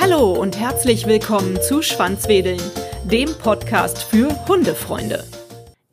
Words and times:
Hallo 0.00 0.32
und 0.32 0.58
herzlich 0.58 1.06
willkommen 1.06 1.60
zu 1.62 1.82
Schwanzwedeln, 1.82 2.60
dem 3.04 3.32
Podcast 3.38 4.02
für 4.02 4.28
Hundefreunde. 4.48 5.24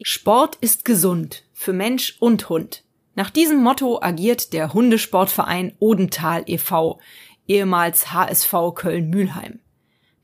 Sport 0.02 0.58
ist 0.62 0.86
gesund 0.86 1.44
für 1.54 1.74
Mensch 1.74 2.18
und 2.20 2.50
Hund. 2.50 2.84
Nach 3.14 3.30
diesem 3.30 3.62
Motto 3.62 4.02
agiert 4.02 4.54
der 4.54 4.74
Hundesportverein 4.74 5.76
Odenthal 5.80 6.44
e.V., 6.48 7.00
ehemals 7.48 8.14
HSV 8.14 8.54
Köln-Mühlheim. 8.76 9.60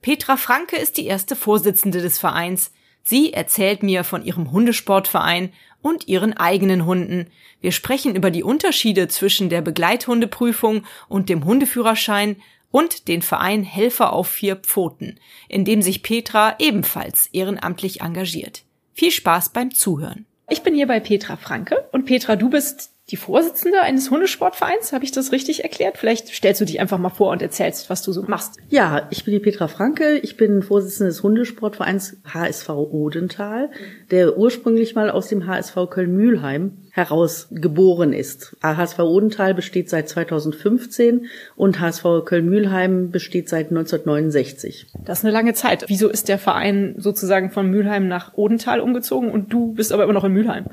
Petra 0.02 0.38
Franke 0.38 0.78
ist 0.78 0.98
die 0.98 1.05
erste 1.05 1.36
Vorsitzende 1.36 2.02
des 2.02 2.20
Vereins. 2.20 2.71
Sie 3.04 3.34
erzählt 3.34 3.84
mir 3.84 4.04
von 4.04 4.24
ihrem 4.24 4.52
Hundesportverein 4.52 5.52
und 5.82 6.08
ihren 6.08 6.34
eigenen 6.34 6.86
Hunden. 6.86 7.28
Wir 7.60 7.74
sprechen 7.74 8.16
über 8.16 8.32
die 8.32 8.44
Unterschiede 8.44 9.10
zwischen 9.10 9.50
der 9.50 9.62
Begleithundeprüfung 9.62 10.86
und 11.10 11.30
dem 11.30 11.44
Hundeführerschein 11.44 12.38
und 12.72 13.08
den 13.08 13.22
Verein 13.22 13.63
Helfer 13.63 14.13
auf 14.13 14.30
vier 14.30 14.55
Pfoten, 14.55 15.20
in 15.50 15.66
dem 15.66 15.82
sich 15.82 16.02
Petra 16.02 16.55
ebenfalls 16.60 17.27
ehrenamtlich 17.27 18.02
engagiert. 18.02 18.63
Viel 18.94 19.12
Spaß 19.12 19.49
beim 19.49 19.74
Zuhören. 19.74 20.26
Ich 20.49 20.62
bin 20.62 20.74
hier 20.74 20.88
bei 20.88 20.99
Petra 20.99 21.35
Franke 21.35 21.88
und 21.91 22.05
Petra, 22.05 22.35
du 22.35 22.49
bist 22.49 22.93
die 23.12 23.17
Vorsitzende 23.17 23.81
eines 23.81 24.09
Hundesportvereins. 24.09 24.93
Habe 24.93 25.03
ich 25.03 25.12
das 25.12 25.31
richtig 25.34 25.63
erklärt? 25.63 25.98
Vielleicht 25.98 26.30
stellst 26.30 26.62
du 26.62 26.66
dich 26.66 26.80
einfach 26.80 26.98
mal 26.98 27.09
vor 27.09 27.31
und 27.31 27.41
erzählst, 27.41 27.89
was 27.89 28.02
du 28.02 28.13
so 28.13 28.23
machst. 28.23 28.57
Ja, 28.70 29.07
ich 29.09 29.26
bin 29.26 29.34
die 29.34 29.39
Petra 29.39 29.67
Franke. 29.67 30.17
Ich 30.20 30.38
bin 30.38 30.63
Vorsitzende 30.63 31.09
des 31.09 31.21
Hundesportvereins 31.21 32.17
HSV 32.26 32.70
Odenthal, 32.70 33.71
der 34.09 34.38
ursprünglich 34.38 34.95
mal 34.95 35.09
aus 35.09 35.27
dem 35.27 35.48
HSV 35.48 35.76
Köln-Mühlheim 35.89 36.77
heraus 36.91 37.48
geboren 37.52 38.13
ist. 38.13 38.55
HSV 38.63 38.99
Odenthal 38.99 39.54
besteht 39.54 39.90
seit 39.90 40.07
2015 40.07 41.26
und 41.55 41.79
HSV 41.79 42.04
Köln-Mühlheim 42.23 43.10
besteht 43.10 43.49
seit 43.49 43.70
1969. 43.70 44.88
Das 45.04 45.20
ist 45.20 45.26
eine 45.26 45.34
lange 45.34 45.55
Zeit. 45.55 45.85
Wieso 45.88 46.07
ist 46.07 46.29
der 46.29 46.38
Verein 46.38 46.95
sozusagen 46.98 47.49
von 47.49 47.70
Mühlheim 47.70 48.07
nach 48.07 48.35
Odenthal 48.35 48.79
umgezogen 48.79 49.29
und 49.29 49.51
du 49.51 49.73
bist 49.73 49.91
aber 49.91 50.04
immer 50.04 50.13
noch 50.13 50.23
in 50.23 50.34
Mühlheim? 50.34 50.67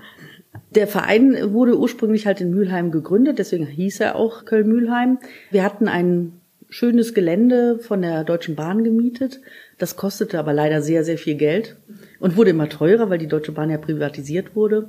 Der 0.75 0.87
Verein 0.87 1.53
wurde 1.53 1.79
ursprünglich 1.79 2.27
halt 2.27 2.41
in 2.41 2.51
Mülheim 2.51 2.93
gegründet, 2.93 3.39
deswegen 3.39 3.67
hieß 3.67 4.01
er 4.01 4.17
auch 4.17 4.45
Köln-Mülheim. 4.45 5.19
Wir 5.51 5.65
hatten 5.65 5.89
ein 5.89 6.41
schönes 6.69 7.15
Gelände 7.15 7.81
von 7.81 8.03
der 8.03 8.23
Deutschen 8.23 8.55
Bahn 8.55 8.85
gemietet. 8.85 9.41
Das 9.79 9.97
kostete 9.97 10.39
aber 10.39 10.53
leider 10.53 10.83
sehr, 10.83 11.05
sehr 11.05 11.19
viel 11.19 11.35
Geld 11.35 11.77
und 12.21 12.37
wurde 12.37 12.51
immer 12.51 12.69
teurer, 12.69 13.11
weil 13.11 13.19
die 13.19 13.27
Deutsche 13.27 13.53
Bahn 13.53 13.71
ja 13.71 13.79
privatisiert 13.79 14.55
wurde. 14.55 14.89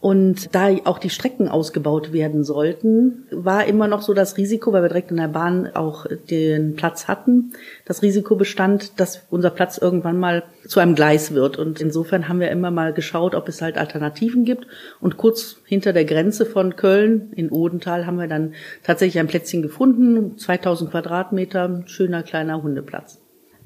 Und 0.00 0.54
da 0.54 0.70
auch 0.84 0.98
die 0.98 1.10
Strecken 1.10 1.48
ausgebaut 1.48 2.10
werden 2.14 2.42
sollten, 2.42 3.26
war 3.30 3.66
immer 3.66 3.86
noch 3.86 4.00
so 4.00 4.14
das 4.14 4.38
Risiko, 4.38 4.72
weil 4.72 4.82
wir 4.82 4.88
direkt 4.88 5.10
in 5.10 5.18
der 5.18 5.28
Bahn 5.28 5.68
auch 5.74 6.06
den 6.30 6.74
Platz 6.74 7.06
hatten, 7.06 7.52
das 7.84 8.00
Risiko 8.00 8.34
bestand, 8.34 8.98
dass 8.98 9.22
unser 9.28 9.50
Platz 9.50 9.76
irgendwann 9.76 10.18
mal 10.18 10.42
zu 10.66 10.80
einem 10.80 10.94
Gleis 10.94 11.34
wird. 11.34 11.58
Und 11.58 11.82
insofern 11.82 12.28
haben 12.28 12.40
wir 12.40 12.50
immer 12.50 12.70
mal 12.70 12.94
geschaut, 12.94 13.34
ob 13.34 13.46
es 13.48 13.60
halt 13.60 13.76
Alternativen 13.76 14.46
gibt. 14.46 14.66
Und 15.02 15.18
kurz 15.18 15.56
hinter 15.66 15.92
der 15.92 16.06
Grenze 16.06 16.46
von 16.46 16.76
Köln 16.76 17.32
in 17.36 17.50
Odenthal 17.50 18.06
haben 18.06 18.18
wir 18.18 18.28
dann 18.28 18.54
tatsächlich 18.82 19.20
ein 19.20 19.26
Plätzchen 19.26 19.60
gefunden, 19.60 20.38
2000 20.38 20.90
Quadratmeter, 20.90 21.82
schöner 21.84 22.22
kleiner 22.22 22.62
Hundeplatz. 22.62 23.19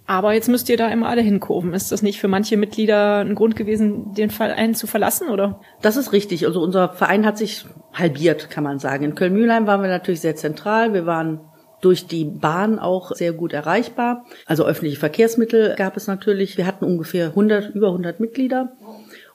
Aber 0.06 0.34
jetzt 0.34 0.48
müsst 0.48 0.68
ihr 0.68 0.76
da 0.76 0.88
immer 0.88 1.08
alle 1.08 1.22
hinkurven. 1.22 1.72
Ist 1.72 1.90
das 1.90 2.02
nicht 2.02 2.20
für 2.20 2.28
manche 2.28 2.56
Mitglieder 2.58 3.20
ein 3.20 3.34
Grund 3.34 3.56
gewesen, 3.56 4.12
den 4.12 4.30
Verein 4.30 4.74
zu 4.74 4.86
verlassen, 4.86 5.30
oder? 5.30 5.60
Das 5.80 5.96
ist 5.96 6.12
richtig. 6.12 6.46
Also 6.46 6.60
unser 6.60 6.90
Verein 6.90 7.24
hat 7.24 7.38
sich 7.38 7.64
halbiert, 7.92 8.50
kann 8.50 8.64
man 8.64 8.78
sagen. 8.78 9.04
In 9.04 9.14
Köln-Mühlheim 9.14 9.66
waren 9.66 9.80
wir 9.80 9.88
natürlich 9.88 10.20
sehr 10.20 10.36
zentral. 10.36 10.92
Wir 10.92 11.06
waren 11.06 11.40
durch 11.80 12.06
die 12.06 12.24
Bahn 12.24 12.78
auch 12.78 13.12
sehr 13.12 13.32
gut 13.32 13.52
erreichbar. 13.52 14.24
Also 14.46 14.64
öffentliche 14.66 14.98
Verkehrsmittel 14.98 15.74
gab 15.76 15.96
es 15.96 16.06
natürlich. 16.06 16.56
Wir 16.58 16.66
hatten 16.66 16.84
ungefähr 16.84 17.28
100, 17.28 17.74
über 17.74 17.88
100 17.88 18.20
Mitglieder. 18.20 18.76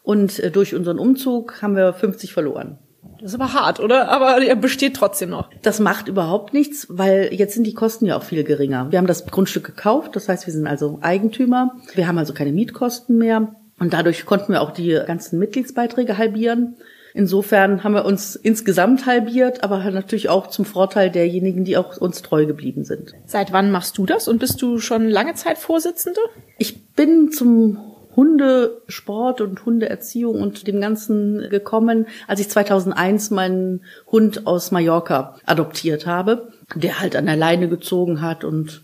Und 0.04 0.40
äh, 0.40 0.52
durch 0.52 0.76
unseren 0.76 1.00
Umzug 1.00 1.62
haben 1.62 1.76
wir 1.76 1.94
50 1.94 2.32
verloren. 2.32 2.80
Das 3.22 3.34
ist 3.34 3.40
aber 3.40 3.54
hart, 3.54 3.80
oder? 3.80 4.10
Aber 4.10 4.42
er 4.42 4.56
besteht 4.56 4.96
trotzdem 4.96 5.30
noch. 5.30 5.50
Das 5.62 5.80
macht 5.80 6.08
überhaupt 6.08 6.54
nichts, 6.54 6.88
weil 6.90 7.30
jetzt 7.34 7.54
sind 7.54 7.66
die 7.66 7.74
Kosten 7.74 8.06
ja 8.06 8.18
auch 8.18 8.24
viel 8.24 8.44
geringer. 8.44 8.92
Wir 8.92 9.00
haben 9.00 9.08
das 9.08 9.26
Grundstück 9.26 9.66
gekauft, 9.66 10.16
das 10.16 10.30
heißt, 10.30 10.46
wir 10.46 10.54
sind 10.54 10.68
also 10.68 11.00
Eigentümer. 11.02 11.76
Wir 11.96 12.08
haben 12.08 12.18
also 12.18 12.34
keine 12.34 12.52
Mietkosten 12.52 13.18
mehr. 13.18 13.56
Und 13.80 13.94
dadurch 13.94 14.26
konnten 14.26 14.54
wir 14.54 14.62
auch 14.62 14.72
die 14.72 15.00
ganzen 15.06 15.40
Mitgliedsbeiträge 15.40 16.18
halbieren. 16.18 16.76
Insofern 17.14 17.84
haben 17.84 17.94
wir 17.94 18.06
uns 18.06 18.36
insgesamt 18.36 19.06
halbiert, 19.06 19.64
aber 19.64 19.80
natürlich 19.92 20.30
auch 20.30 20.48
zum 20.48 20.66
Vorteil 20.66 21.10
derjenigen, 21.10 21.64
die 21.64 21.76
auch 21.76 21.98
uns 21.98 22.22
treu 22.22 22.46
geblieben 22.46 22.84
sind. 22.84 23.14
Seit 23.26 23.52
wann 23.52 23.72
machst 23.72 23.98
du 23.98 24.06
das 24.06 24.28
und 24.28 24.40
bist 24.40 24.62
du 24.62 24.80
schon 24.80 25.10
lange 25.10 25.34
Zeit 25.34 25.58
Vorsitzende? 25.58 26.20
Ich 26.58 26.94
bin 26.94 27.32
zum 27.32 27.80
Hundesport 28.20 29.40
und 29.40 29.66
Hundeerziehung 29.66 30.42
und 30.42 30.68
dem 30.68 30.82
Ganzen 30.82 31.50
gekommen, 31.50 32.06
als 32.28 32.42
ich 32.42 32.50
2001 32.50 33.32
meinen 33.32 33.86
Hund 34.12 34.46
aus 34.46 34.72
Mallorca 34.72 35.38
adoptiert 35.46 36.06
habe, 36.06 36.50
der 36.76 37.00
halt 37.00 37.16
an 37.16 37.28
der 37.28 37.38
Leine 37.38 37.70
gezogen 37.70 38.20
hat 38.20 38.44
und 38.44 38.82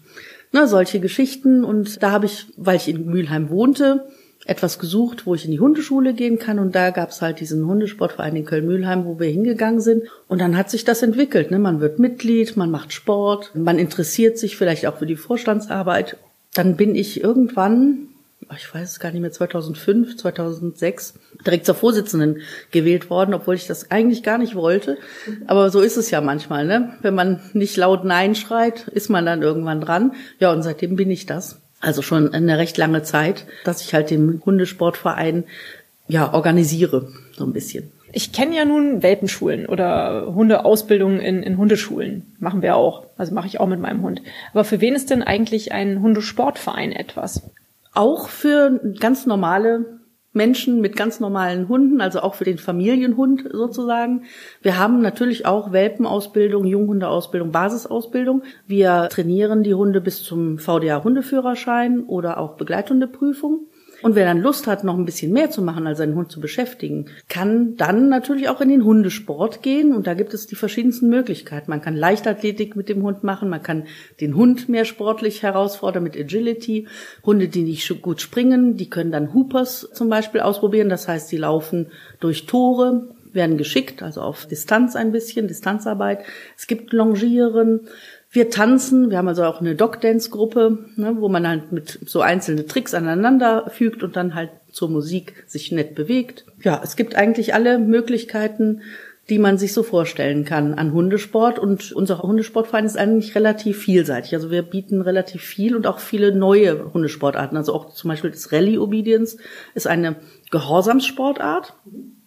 ne, 0.54 0.70
solche 0.70 1.02
Geschichten. 1.02 1.66
Und 1.66 2.02
da 2.02 2.12
habe 2.12 2.28
ich, 2.28 2.48
weil 2.56 2.78
ich 2.78 2.88
in 2.88 3.08
Mülheim 3.08 3.50
wohnte, 3.50 4.06
etwas 4.46 4.80
gesucht, 4.80 5.26
wo 5.26 5.36
ich 5.36 5.44
in 5.44 5.52
die 5.52 5.60
Hundeschule 5.60 6.14
gehen 6.14 6.40
kann. 6.40 6.58
Und 6.58 6.74
da 6.74 6.92
gab 6.92 7.10
es 7.10 7.22
halt 7.22 7.42
diesen 7.42 7.66
Hundesportverein 7.66 8.38
in 8.38 8.46
Köln-Mühlheim, 8.46 9.04
wo 9.04 9.20
wir 9.20 9.28
hingegangen 9.28 9.82
sind. 9.82 10.04
Und 10.30 10.40
dann 10.40 10.56
hat 10.56 10.70
sich 10.70 10.86
das 10.86 11.02
entwickelt. 11.02 11.52
Ne? 11.52 11.60
Man 11.60 11.82
wird 11.82 12.00
Mitglied, 12.00 12.56
man 12.56 12.72
macht 12.72 12.94
Sport, 12.94 13.52
man 13.54 13.80
interessiert 13.80 14.38
sich 14.38 14.56
vielleicht 14.56 14.88
auch 14.88 14.98
für 14.98 15.06
die 15.06 15.18
Vorstandsarbeit. 15.18 16.16
Dann 16.54 16.78
bin 16.78 16.96
ich 16.96 17.22
irgendwann 17.22 18.08
ich 18.56 18.74
weiß 18.74 18.92
es 18.92 19.00
gar 19.00 19.12
nicht 19.12 19.22
mehr, 19.22 19.32
2005, 19.32 20.18
2006 20.18 21.16
direkt 21.46 21.66
zur 21.66 21.76
Vorsitzenden 21.76 22.42
gewählt 22.72 23.10
worden, 23.10 23.34
obwohl 23.34 23.56
ich 23.56 23.68
das 23.68 23.92
eigentlich 23.92 24.24
gar 24.24 24.38
nicht 24.38 24.56
wollte. 24.56 24.98
Aber 25.48 25.70
so 25.70 25.82
ist 25.82 25.98
es 25.98 26.12
ja 26.12 26.22
manchmal, 26.22 26.66
ne? 26.66 26.94
Wenn 27.02 27.16
man 27.16 27.40
nicht 27.54 27.76
laut 27.78 28.04
Nein 28.04 28.36
schreit, 28.36 28.88
ist 28.90 29.10
man 29.10 29.26
dann 29.26 29.42
irgendwann 29.42 29.82
dran. 29.82 30.14
Ja, 30.40 30.52
und 30.52 30.64
seitdem 30.64 30.96
bin 30.96 31.10
ich 31.12 31.26
das. 31.26 31.60
Also 31.80 32.02
schon 32.02 32.34
eine 32.34 32.58
recht 32.58 32.78
lange 32.78 33.04
Zeit, 33.04 33.46
dass 33.64 33.82
ich 33.82 33.94
halt 33.94 34.10
den 34.10 34.42
Hundesportverein 34.46 35.44
ja 36.08 36.34
organisiere, 36.34 37.12
so 37.36 37.46
ein 37.46 37.54
bisschen. 37.54 37.92
Ich 38.12 38.32
kenne 38.32 38.56
ja 38.56 38.64
nun 38.64 39.04
Welpenschulen 39.04 39.66
oder 39.66 40.34
Hundeausbildungen 40.34 41.20
in, 41.20 41.44
in 41.44 41.58
Hundeschulen. 41.58 42.34
Machen 42.40 42.62
wir 42.62 42.78
auch. 42.78 43.08
Also 43.18 43.34
mache 43.34 43.48
ich 43.48 43.60
auch 43.60 43.68
mit 43.68 43.82
meinem 43.82 44.04
Hund. 44.04 44.22
Aber 44.54 44.64
für 44.64 44.80
wen 44.80 44.96
ist 44.96 45.10
denn 45.10 45.22
eigentlich 45.22 45.74
ein 45.74 46.02
Hundesportverein 46.02 46.94
etwas? 46.94 47.42
Auch 47.96 48.30
für 48.30 48.80
ganz 49.00 49.26
normale 49.26 50.00
Menschen 50.36 50.82
mit 50.82 50.98
ganz 50.98 51.22
normalen 51.22 51.70
Hunden, 51.70 52.02
also 52.02 52.20
auch 52.20 52.36
für 52.36 52.44
den 52.44 52.58
Familienhund 52.58 53.46
sozusagen. 53.52 54.24
Wir 54.62 54.78
haben 54.78 55.02
natürlich 55.02 55.46
auch 55.46 55.72
Welpenausbildung, 55.72 56.66
Junghundeausbildung, 56.66 57.52
Basisausbildung. 57.52 58.44
Wir 58.68 59.08
trainieren 59.10 59.64
die 59.64 59.74
Hunde 59.74 60.02
bis 60.02 60.22
zum 60.24 60.60
VDA 60.60 61.04
Hundeführerschein 61.04 62.04
oder 62.04 62.38
auch 62.38 62.58
Begleithundeprüfung. 62.58 63.68
Und 64.02 64.16
wer 64.16 64.26
dann 64.26 64.42
Lust 64.42 64.68
hat, 64.68 64.84
noch 64.84 64.98
ein 64.98 65.06
bisschen 65.06 65.32
mehr 65.32 65.50
zu 65.50 65.62
machen, 65.62 65.88
als 65.88 65.98
seinen 65.98 66.16
Hund 66.16 66.32
zu 66.32 66.40
beschäftigen, 66.40 67.08
kann 67.30 67.76
dann 67.78 68.10
natürlich 68.10 68.50
auch 68.50 68.62
in 68.62 68.70
den 68.70 68.84
Hundesport 68.84 69.62
gehen. 69.62 69.96
Und 69.96 70.08
da 70.08 70.14
gibt 70.14 70.34
es 70.34 70.48
die 70.48 70.56
verschiedensten 70.56 71.10
Möglichkeiten. 71.10 71.70
Man 71.70 71.82
kann 71.82 71.96
Leichtathletik 71.96 72.76
mit 72.76 72.90
dem 72.90 73.04
Hund 73.04 73.24
machen, 73.24 73.50
man 73.50 73.64
kann 73.64 73.86
den 74.22 74.36
Hund 74.36 74.70
mehr 74.70 74.86
sportlich 74.86 75.44
herausfordern 75.44 76.04
mit 76.04 76.18
Agility. 76.18 76.88
Hunde, 77.26 77.48
die 77.48 77.64
nicht 77.64 78.02
gut 78.02 78.22
springen, 78.22 78.78
die 78.78 78.90
können 78.90 79.12
dann 79.12 79.34
Hoopers 79.34 79.90
zum 79.94 80.10
Beispiel 80.10 80.42
ausprobieren. 80.42 80.90
Das 80.90 81.08
heißt, 81.08 81.30
sie 81.30 81.38
laufen 81.38 81.88
durch 82.20 82.46
Tore, 82.46 83.08
werden 83.36 83.58
geschickt, 83.58 84.02
also 84.02 84.22
auf 84.22 84.48
Distanz 84.48 84.96
ein 84.96 85.12
bisschen, 85.12 85.48
Distanzarbeit. 85.48 86.20
Es 86.58 86.66
gibt 86.66 86.94
Longieren. 86.94 87.82
Wir 88.36 88.50
tanzen, 88.50 89.12
wir 89.12 89.18
haben 89.18 89.30
also 89.30 89.46
auch 89.46 89.62
eine 89.62 89.76
Dog-Dance-Gruppe, 89.76 90.90
ne, 90.98 91.16
wo 91.18 91.30
man 91.30 91.48
halt 91.48 91.72
mit 91.72 92.00
so 92.06 92.20
einzelne 92.20 92.66
Tricks 92.66 92.94
aneinander 92.94 93.70
fügt 93.70 94.04
und 94.04 94.18
dann 94.18 94.36
halt 94.36 94.50
zur 94.74 94.90
Musik 94.90 95.46
sich 95.48 95.72
nett 95.72 95.96
bewegt. 95.96 96.44
Ja, 96.62 96.82
es 96.84 96.98
gibt 96.98 97.16
eigentlich 97.16 97.54
alle 97.54 97.80
Möglichkeiten, 97.80 98.82
die 99.30 99.40
man 99.40 99.58
sich 99.58 99.72
so 99.72 99.84
vorstellen 99.84 100.44
kann 100.44 100.74
an 100.74 100.92
Hundesport. 100.92 101.60
Und 101.60 101.94
unser 101.94 102.24
Hundesportverein 102.24 102.84
ist 102.84 102.98
eigentlich 102.98 103.36
relativ 103.36 103.78
vielseitig. 103.78 104.36
Also 104.36 104.52
wir 104.52 104.64
bieten 104.64 105.00
relativ 105.00 105.42
viel 105.42 105.74
und 105.74 105.88
auch 105.88 106.00
viele 106.00 106.36
neue 106.36 106.94
Hundesportarten. 106.94 107.56
Also 107.58 107.74
auch 107.74 107.94
zum 107.94 108.10
Beispiel 108.10 108.32
das 108.32 108.52
Rally 108.52 108.78
Obedience 108.78 109.38
ist 109.76 109.88
eine 109.88 110.18
Gehorsamssportart. 110.52 111.74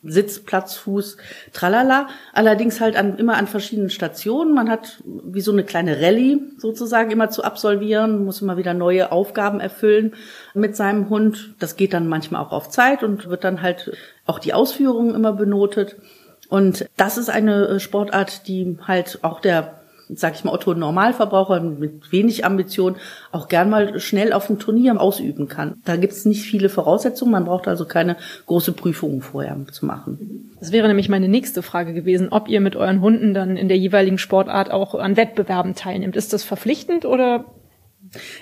Sitz, 0.02 0.40
Platz, 0.40 0.76
Fuß, 0.76 1.16
tralala. 1.52 2.08
Allerdings 2.32 2.80
halt 2.80 2.96
an, 2.96 3.18
immer 3.18 3.36
an 3.36 3.46
verschiedenen 3.46 3.90
Stationen. 3.90 4.54
Man 4.54 4.70
hat 4.70 5.02
wie 5.04 5.40
so 5.40 5.52
eine 5.52 5.64
kleine 5.64 6.00
Rallye 6.00 6.40
sozusagen 6.56 7.10
immer 7.10 7.30
zu 7.30 7.42
absolvieren, 7.42 8.24
muss 8.24 8.42
immer 8.42 8.56
wieder 8.56 8.74
neue 8.74 9.10
Aufgaben 9.12 9.60
erfüllen 9.60 10.14
mit 10.54 10.76
seinem 10.76 11.08
Hund. 11.08 11.54
Das 11.58 11.76
geht 11.76 11.92
dann 11.92 12.08
manchmal 12.08 12.42
auch 12.42 12.52
auf 12.52 12.70
Zeit 12.70 13.02
und 13.02 13.28
wird 13.28 13.44
dann 13.44 13.62
halt 13.62 13.92
auch 14.26 14.38
die 14.38 14.54
Ausführungen 14.54 15.14
immer 15.14 15.32
benotet. 15.32 15.96
Und 16.48 16.88
das 16.96 17.18
ist 17.18 17.28
eine 17.28 17.78
Sportart, 17.78 18.46
die 18.48 18.78
halt 18.86 19.18
auch 19.22 19.40
der 19.40 19.77
sag 20.14 20.34
ich 20.34 20.44
mal, 20.44 20.52
Otto 20.52 20.74
Normalverbraucher 20.74 21.60
mit 21.60 22.12
wenig 22.12 22.44
Ambition 22.44 22.96
auch 23.32 23.48
gern 23.48 23.70
mal 23.70 23.98
schnell 24.00 24.32
auf 24.32 24.46
dem 24.46 24.58
Turnier 24.58 25.00
ausüben 25.00 25.48
kann. 25.48 25.80
Da 25.84 25.96
gibt's 25.96 26.24
nicht 26.24 26.42
viele 26.42 26.68
Voraussetzungen, 26.68 27.32
man 27.32 27.44
braucht 27.44 27.68
also 27.68 27.84
keine 27.84 28.16
große 28.46 28.72
Prüfungen 28.72 29.22
vorher 29.22 29.56
zu 29.70 29.86
machen. 29.86 30.50
Das 30.60 30.72
wäre 30.72 30.88
nämlich 30.88 31.08
meine 31.08 31.28
nächste 31.28 31.62
Frage 31.62 31.92
gewesen, 31.92 32.28
ob 32.30 32.48
ihr 32.48 32.60
mit 32.60 32.76
euren 32.76 33.00
Hunden 33.00 33.34
dann 33.34 33.56
in 33.56 33.68
der 33.68 33.78
jeweiligen 33.78 34.18
Sportart 34.18 34.70
auch 34.70 34.94
an 34.94 35.16
Wettbewerben 35.16 35.74
teilnimmt. 35.74 36.16
Ist 36.16 36.32
das 36.32 36.44
verpflichtend 36.44 37.04
oder? 37.04 37.44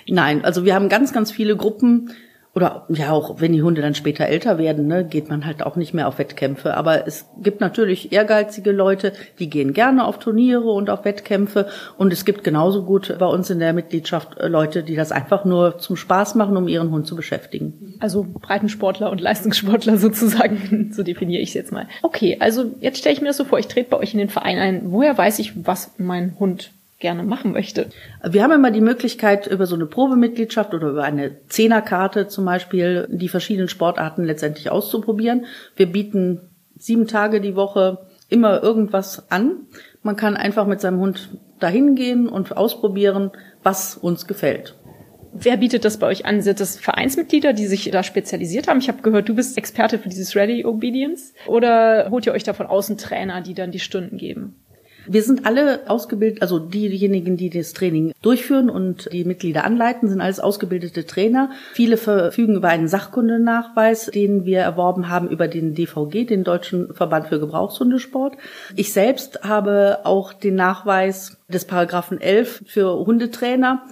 Nein, 0.06 0.44
also 0.44 0.64
wir 0.64 0.74
haben 0.74 0.88
ganz, 0.88 1.12
ganz 1.12 1.32
viele 1.32 1.56
Gruppen, 1.56 2.12
oder 2.56 2.86
ja 2.88 3.12
auch 3.12 3.38
wenn 3.38 3.52
die 3.52 3.62
Hunde 3.62 3.82
dann 3.82 3.94
später 3.94 4.24
älter 4.24 4.56
werden, 4.56 4.86
ne, 4.86 5.04
geht 5.04 5.28
man 5.28 5.44
halt 5.44 5.62
auch 5.62 5.76
nicht 5.76 5.92
mehr 5.92 6.08
auf 6.08 6.18
Wettkämpfe. 6.18 6.74
Aber 6.74 7.06
es 7.06 7.26
gibt 7.42 7.60
natürlich 7.60 8.12
ehrgeizige 8.12 8.72
Leute, 8.72 9.12
die 9.38 9.50
gehen 9.50 9.74
gerne 9.74 10.06
auf 10.06 10.18
Turniere 10.18 10.70
und 10.70 10.88
auf 10.88 11.04
Wettkämpfe. 11.04 11.68
Und 11.98 12.14
es 12.14 12.24
gibt 12.24 12.44
genauso 12.44 12.82
gut 12.84 13.14
bei 13.18 13.26
uns 13.26 13.50
in 13.50 13.58
der 13.58 13.74
Mitgliedschaft 13.74 14.38
äh, 14.38 14.48
Leute, 14.48 14.82
die 14.82 14.96
das 14.96 15.12
einfach 15.12 15.44
nur 15.44 15.76
zum 15.76 15.96
Spaß 15.96 16.34
machen, 16.34 16.56
um 16.56 16.66
ihren 16.66 16.90
Hund 16.90 17.06
zu 17.06 17.14
beschäftigen. 17.14 17.94
Also 18.00 18.26
Breitensportler 18.26 19.10
und 19.10 19.20
Leistungssportler 19.20 19.98
sozusagen, 19.98 20.92
so 20.94 21.02
definiere 21.02 21.42
ich 21.42 21.50
es 21.50 21.54
jetzt 21.54 21.72
mal. 21.72 21.86
Okay, 22.00 22.38
also 22.40 22.70
jetzt 22.80 22.98
stelle 22.98 23.14
ich 23.14 23.20
mir 23.20 23.28
das 23.28 23.36
so 23.36 23.44
vor, 23.44 23.58
ich 23.58 23.68
trete 23.68 23.90
bei 23.90 23.98
euch 23.98 24.14
in 24.14 24.18
den 24.18 24.30
Verein 24.30 24.58
ein. 24.58 24.92
Woher 24.92 25.18
weiß 25.18 25.40
ich, 25.40 25.66
was 25.66 25.90
mein 25.98 26.38
Hund 26.38 26.70
gerne 26.98 27.22
machen 27.22 27.52
möchte. 27.52 27.90
Wir 28.24 28.42
haben 28.42 28.52
immer 28.52 28.70
die 28.70 28.80
Möglichkeit, 28.80 29.46
über 29.46 29.66
so 29.66 29.74
eine 29.74 29.86
Probemitgliedschaft 29.86 30.72
oder 30.72 30.88
über 30.88 31.04
eine 31.04 31.36
Zehnerkarte 31.48 32.26
zum 32.28 32.44
Beispiel 32.44 33.06
die 33.10 33.28
verschiedenen 33.28 33.68
Sportarten 33.68 34.24
letztendlich 34.24 34.70
auszuprobieren. 34.70 35.44
Wir 35.76 35.86
bieten 35.86 36.40
sieben 36.76 37.06
Tage 37.06 37.40
die 37.40 37.56
Woche 37.56 38.06
immer 38.28 38.62
irgendwas 38.62 39.30
an. 39.30 39.66
Man 40.02 40.16
kann 40.16 40.36
einfach 40.36 40.66
mit 40.66 40.80
seinem 40.80 41.00
Hund 41.00 41.30
dahin 41.60 41.94
gehen 41.94 42.28
und 42.28 42.56
ausprobieren, 42.56 43.30
was 43.62 43.96
uns 43.96 44.26
gefällt. 44.26 44.74
Wer 45.38 45.58
bietet 45.58 45.84
das 45.84 45.98
bei 45.98 46.06
euch 46.06 46.24
an? 46.24 46.40
Sind 46.40 46.60
das 46.60 46.78
Vereinsmitglieder, 46.78 47.52
die 47.52 47.66
sich 47.66 47.90
da 47.90 48.02
spezialisiert 48.02 48.68
haben? 48.68 48.78
Ich 48.78 48.88
habe 48.88 49.02
gehört, 49.02 49.28
du 49.28 49.34
bist 49.34 49.58
Experte 49.58 49.98
für 49.98 50.08
dieses 50.08 50.34
Ready 50.34 50.64
Obedience. 50.64 51.34
Oder 51.46 52.08
holt 52.10 52.26
ihr 52.26 52.32
euch 52.32 52.44
da 52.44 52.54
von 52.54 52.66
außen 52.66 52.96
Trainer, 52.96 53.42
die 53.42 53.52
dann 53.52 53.70
die 53.70 53.78
Stunden 53.78 54.16
geben? 54.16 54.56
Wir 55.08 55.22
sind 55.22 55.46
alle 55.46 55.88
ausgebildet, 55.88 56.42
also 56.42 56.58
diejenigen, 56.58 57.36
die 57.36 57.50
das 57.50 57.72
Training 57.72 58.12
durchführen 58.22 58.70
und 58.70 59.10
die 59.12 59.24
Mitglieder 59.24 59.64
anleiten, 59.64 60.08
sind 60.08 60.20
alles 60.20 60.40
ausgebildete 60.40 61.06
Trainer. 61.06 61.50
Viele 61.72 61.96
verfügen 61.96 62.56
über 62.56 62.68
einen 62.68 62.88
Sachkundenachweis, 62.88 64.06
den 64.06 64.44
wir 64.44 64.60
erworben 64.60 65.08
haben 65.08 65.28
über 65.28 65.48
den 65.48 65.74
DVG, 65.74 66.26
den 66.26 66.44
Deutschen 66.44 66.94
Verband 66.94 67.28
für 67.28 67.40
Gebrauchshundesport. 67.40 68.36
Ich 68.74 68.92
selbst 68.92 69.42
habe 69.42 70.00
auch 70.04 70.32
den 70.32 70.54
Nachweis 70.54 71.38
des 71.48 71.64
Paragraphen 71.64 72.20
11 72.20 72.64
für 72.66 73.06
Hundetrainer 73.06 73.82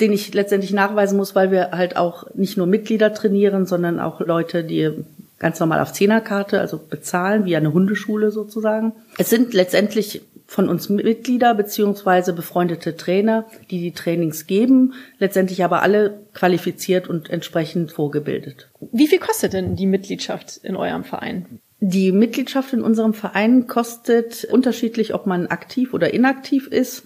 den 0.00 0.12
ich 0.12 0.34
letztendlich 0.34 0.72
nachweisen 0.72 1.16
muss, 1.16 1.36
weil 1.36 1.52
wir 1.52 1.70
halt 1.70 1.96
auch 1.96 2.24
nicht 2.34 2.56
nur 2.56 2.66
Mitglieder 2.66 3.14
trainieren, 3.14 3.66
sondern 3.66 4.00
auch 4.00 4.20
Leute, 4.20 4.64
die 4.64 4.90
ganz 5.38 5.58
normal 5.60 5.80
auf 5.80 5.92
Zehnerkarte, 5.92 6.60
also 6.60 6.78
bezahlen, 6.78 7.44
wie 7.44 7.56
eine 7.56 7.72
Hundeschule 7.72 8.30
sozusagen. 8.30 8.92
Es 9.18 9.28
sind 9.28 9.54
letztendlich 9.54 10.22
von 10.52 10.68
uns 10.68 10.90
Mitglieder 10.90 11.54
beziehungsweise 11.54 12.34
befreundete 12.34 12.94
Trainer, 12.94 13.46
die 13.70 13.80
die 13.80 13.92
Trainings 13.92 14.46
geben, 14.46 14.92
letztendlich 15.18 15.64
aber 15.64 15.80
alle 15.80 16.20
qualifiziert 16.34 17.08
und 17.08 17.30
entsprechend 17.30 17.90
vorgebildet. 17.90 18.68
Wie 18.92 19.06
viel 19.06 19.18
kostet 19.18 19.54
denn 19.54 19.76
die 19.76 19.86
Mitgliedschaft 19.86 20.58
in 20.62 20.76
eurem 20.76 21.04
Verein? 21.04 21.46
Die 21.80 22.12
Mitgliedschaft 22.12 22.74
in 22.74 22.82
unserem 22.82 23.14
Verein 23.14 23.66
kostet 23.66 24.44
unterschiedlich, 24.44 25.14
ob 25.14 25.26
man 25.26 25.46
aktiv 25.46 25.94
oder 25.94 26.12
inaktiv 26.12 26.66
ist. 26.66 27.04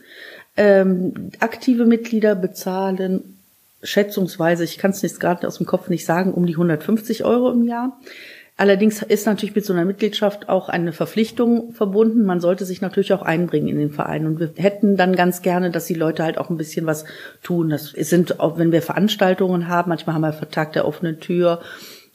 Ähm, 0.56 1.30
aktive 1.38 1.84
Mitglieder 1.84 2.34
bezahlen 2.34 3.36
schätzungsweise, 3.80 4.64
ich 4.64 4.76
kann 4.76 4.90
es 4.90 5.04
nicht 5.04 5.20
gerade 5.20 5.46
aus 5.46 5.58
dem 5.58 5.66
Kopf 5.66 5.88
nicht 5.88 6.04
sagen, 6.04 6.34
um 6.34 6.46
die 6.46 6.54
150 6.54 7.24
Euro 7.24 7.52
im 7.52 7.62
Jahr. 7.62 7.96
Allerdings 8.58 9.02
ist 9.02 9.26
natürlich 9.26 9.54
mit 9.54 9.66
so 9.66 9.74
einer 9.74 9.84
Mitgliedschaft 9.84 10.48
auch 10.48 10.70
eine 10.70 10.92
Verpflichtung 10.92 11.72
verbunden. 11.72 12.24
Man 12.24 12.40
sollte 12.40 12.64
sich 12.64 12.80
natürlich 12.80 13.12
auch 13.12 13.20
einbringen 13.20 13.68
in 13.68 13.78
den 13.78 13.90
Verein. 13.90 14.26
Und 14.26 14.40
wir 14.40 14.50
hätten 14.56 14.96
dann 14.96 15.14
ganz 15.14 15.42
gerne, 15.42 15.70
dass 15.70 15.84
die 15.84 15.94
Leute 15.94 16.24
halt 16.24 16.38
auch 16.38 16.48
ein 16.48 16.56
bisschen 16.56 16.86
was 16.86 17.04
tun. 17.42 17.68
Das 17.68 17.90
sind 17.90 18.40
auch, 18.40 18.58
wenn 18.58 18.72
wir 18.72 18.80
Veranstaltungen 18.80 19.68
haben, 19.68 19.90
manchmal 19.90 20.14
haben 20.14 20.22
wir 20.22 20.50
Tag 20.50 20.72
der 20.72 20.88
offenen 20.88 21.20
Tür 21.20 21.60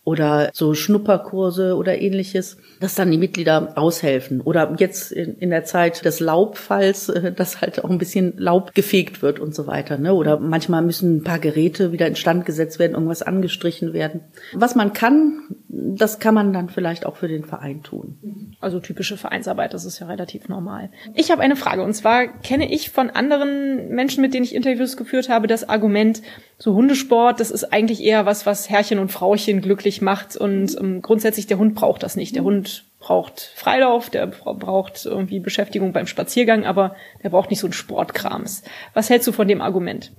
oder 0.03 0.49
so 0.53 0.73
Schnupperkurse 0.73 1.75
oder 1.75 2.01
ähnliches, 2.01 2.57
dass 2.79 2.95
dann 2.95 3.11
die 3.11 3.19
Mitglieder 3.19 3.73
aushelfen. 3.75 4.41
Oder 4.41 4.75
jetzt 4.79 5.11
in, 5.11 5.35
in, 5.37 5.51
der 5.51 5.63
Zeit 5.63 6.03
des 6.05 6.19
Laubfalls, 6.19 7.09
äh, 7.09 7.31
dass 7.31 7.61
halt 7.61 7.83
auch 7.83 7.89
ein 7.89 7.99
bisschen 7.99 8.33
Laub 8.37 8.73
gefegt 8.73 9.21
wird 9.21 9.39
und 9.39 9.53
so 9.53 9.67
weiter. 9.67 9.99
Ne? 9.99 10.15
Oder 10.15 10.39
manchmal 10.39 10.81
müssen 10.81 11.17
ein 11.17 11.23
paar 11.23 11.37
Geräte 11.37 11.91
wieder 11.91 12.07
instand 12.07 12.45
gesetzt 12.47 12.79
werden, 12.79 12.93
irgendwas 12.93 13.21
angestrichen 13.21 13.93
werden. 13.93 14.21
Was 14.53 14.73
man 14.73 14.93
kann, 14.93 15.55
das 15.69 16.17
kann 16.17 16.33
man 16.33 16.51
dann 16.51 16.69
vielleicht 16.69 17.05
auch 17.05 17.17
für 17.17 17.27
den 17.27 17.43
Verein 17.43 17.83
tun. 17.83 18.55
Also 18.59 18.79
typische 18.79 19.17
Vereinsarbeit, 19.17 19.75
das 19.75 19.85
ist 19.85 19.99
ja 19.99 20.07
relativ 20.07 20.49
normal. 20.49 20.89
Ich 21.13 21.29
habe 21.29 21.43
eine 21.43 21.55
Frage 21.55 21.83
und 21.83 21.93
zwar 21.93 22.27
kenne 22.27 22.71
ich 22.73 22.89
von 22.89 23.11
anderen 23.11 23.89
Menschen, 23.89 24.21
mit 24.21 24.33
denen 24.33 24.45
ich 24.45 24.55
Interviews 24.55 24.97
geführt 24.97 25.29
habe, 25.29 25.45
das 25.45 25.69
Argument, 25.69 26.23
so 26.57 26.73
Hundesport, 26.73 27.39
das 27.39 27.51
ist 27.51 27.73
eigentlich 27.73 28.03
eher 28.03 28.25
was, 28.25 28.45
was 28.45 28.69
Herrchen 28.69 28.99
und 28.99 29.11
Frauchen 29.11 29.61
glücklich 29.61 29.90
macht 29.99 30.37
und 30.37 30.77
ähm, 30.79 31.01
grundsätzlich 31.01 31.47
der 31.47 31.57
Hund 31.57 31.75
braucht 31.75 32.03
das 32.03 32.15
nicht. 32.15 32.35
Der 32.35 32.43
Hund 32.43 32.85
braucht 32.99 33.51
Freilauf, 33.55 34.09
der 34.09 34.27
braucht 34.27 35.05
irgendwie 35.05 35.41
Beschäftigung 35.41 35.91
beim 35.91 36.07
Spaziergang, 36.07 36.65
aber 36.65 36.95
der 37.23 37.29
braucht 37.29 37.49
nicht 37.49 37.59
so 37.59 37.67
einen 37.67 37.73
Sportkrams. 37.73 38.63
Was 38.93 39.09
hältst 39.09 39.27
du 39.27 39.33
von 39.33 39.49
dem 39.49 39.59
Argument? 39.59 40.13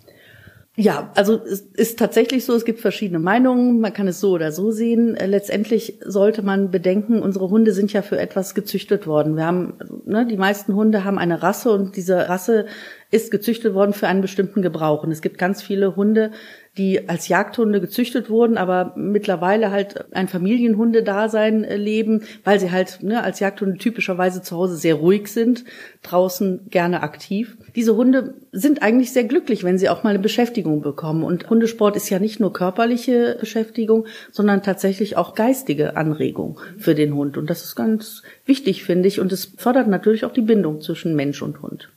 Ja, 0.74 1.12
also 1.14 1.38
es 1.44 1.60
ist 1.60 1.98
tatsächlich 1.98 2.46
so, 2.46 2.54
es 2.54 2.64
gibt 2.64 2.80
verschiedene 2.80 3.19
Meinungen, 3.19 3.80
man 3.80 3.92
kann 3.92 4.08
es 4.08 4.20
so 4.20 4.30
oder 4.30 4.52
so 4.52 4.70
sehen. 4.70 5.14
Äh, 5.16 5.26
letztendlich 5.26 5.98
sollte 6.02 6.42
man 6.42 6.70
bedenken, 6.70 7.20
unsere 7.20 7.50
Hunde 7.50 7.72
sind 7.72 7.92
ja 7.92 8.00
für 8.00 8.18
etwas 8.18 8.54
gezüchtet 8.54 9.06
worden. 9.06 9.36
Wir 9.36 9.44
haben, 9.44 9.75
ne, 10.06 10.26
die 10.26 10.38
meisten 10.38 10.75
Hunde 10.75 11.04
haben 11.04 11.18
eine 11.18 11.42
Rasse 11.42 11.72
und 11.72 11.96
diese 11.96 12.28
Rasse 12.28 12.66
ist 13.12 13.31
gezüchtet 13.31 13.75
worden 13.75 13.93
für 13.93 14.09
einen 14.09 14.23
bestimmten 14.23 14.62
Gebrauch. 14.62 15.05
Und 15.05 15.12
es 15.12 15.20
gibt 15.20 15.37
ganz 15.38 15.62
viele 15.62 15.97
Hunde, 15.97 16.32
die 16.79 17.11
als 17.11 17.29
Jagdhunde 17.29 17.82
gezüchtet 17.82 18.31
wurden, 18.31 18.56
aber 18.56 18.94
mittlerweile 18.97 19.70
halt 19.70 20.06
ein 20.14 20.26
Familienhundedasein 20.26 21.64
äh, 21.64 21.76
leben, 21.76 22.23
weil 22.44 22.59
sie 22.59 22.70
halt 22.70 23.03
ne, 23.03 23.23
als 23.23 23.41
Jagdhunde 23.41 23.76
typischerweise 23.76 24.41
zu 24.41 24.56
Hause 24.56 24.76
sehr 24.76 24.94
ruhig 24.94 25.29
sind, 25.29 25.64
draußen 26.03 26.70
gerne 26.70 27.02
aktiv. 27.02 27.59
Diese 27.76 27.95
Hunde 27.95 28.35
sind 28.50 28.83
eigentlich 28.83 29.12
sehr 29.12 29.25
glücklich, 29.25 29.62
wenn 29.62 29.76
sie 29.76 29.90
auch 29.90 30.04
mal 30.04 30.11
eine 30.11 30.19
Beschäftigung 30.19 30.81
bekommen. 30.81 31.23
Und 31.23 31.50
Hundesport 31.50 31.97
ist 31.97 32.09
ja 32.09 32.19
nicht 32.19 32.40
nur 32.40 32.54
körperliche 32.54 33.37
Beschäftigung, 33.38 34.07
sondern 34.31 34.62
tatsächlich 34.62 35.19
auch 35.19 35.35
geistige 35.35 35.99
Anregung 35.99 36.59
für 36.78 36.95
den 36.95 37.14
Hund. 37.14 37.37
Und 37.37 37.50
das 37.50 37.64
ist 37.64 37.76
ganz 37.76 38.23
wichtig, 38.47 38.85
finde 38.85 39.09
ich. 39.09 39.21
Und 39.21 39.31
es 39.33 39.52
fördert 39.59 39.88
natürlich 39.88 40.25
auch 40.25 40.33
die 40.33 40.40
Bindung 40.40 40.81
zwischen 40.81 41.14
Mensch 41.14 41.42
und 41.42 41.61
Hund. 41.61 41.90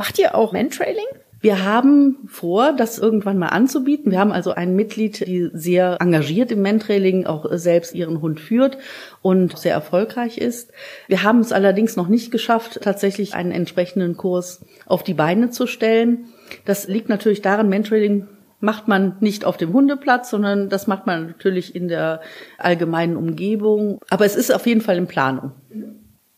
Macht 0.00 0.18
ihr 0.18 0.34
auch 0.34 0.54
Mantrailing? 0.54 1.04
Wir 1.42 1.62
haben 1.62 2.26
vor, 2.26 2.72
das 2.72 2.98
irgendwann 2.98 3.36
mal 3.36 3.48
anzubieten. 3.48 4.10
Wir 4.10 4.18
haben 4.18 4.32
also 4.32 4.52
ein 4.52 4.74
Mitglied, 4.74 5.26
die 5.26 5.50
sehr 5.52 5.98
engagiert 6.00 6.50
im 6.52 6.62
Mentrailing 6.62 7.26
auch 7.26 7.44
selbst 7.50 7.94
ihren 7.94 8.22
Hund 8.22 8.40
führt 8.40 8.78
und 9.20 9.58
sehr 9.58 9.74
erfolgreich 9.74 10.38
ist. 10.38 10.72
Wir 11.06 11.22
haben 11.22 11.40
es 11.40 11.52
allerdings 11.52 11.96
noch 11.96 12.08
nicht 12.08 12.30
geschafft, 12.30 12.80
tatsächlich 12.80 13.34
einen 13.34 13.52
entsprechenden 13.52 14.16
Kurs 14.16 14.64
auf 14.86 15.02
die 15.02 15.12
Beine 15.12 15.50
zu 15.50 15.66
stellen. 15.66 16.28
Das 16.64 16.88
liegt 16.88 17.10
natürlich 17.10 17.42
daran, 17.42 17.68
Mentrailing 17.68 18.26
macht 18.58 18.88
man 18.88 19.18
nicht 19.20 19.44
auf 19.44 19.58
dem 19.58 19.74
Hundeplatz, 19.74 20.30
sondern 20.30 20.70
das 20.70 20.86
macht 20.86 21.06
man 21.06 21.26
natürlich 21.26 21.76
in 21.76 21.88
der 21.88 22.22
allgemeinen 22.56 23.18
Umgebung. 23.18 24.00
Aber 24.08 24.24
es 24.24 24.34
ist 24.34 24.50
auf 24.50 24.66
jeden 24.66 24.80
Fall 24.80 24.96
in 24.96 25.08
Planung. 25.08 25.52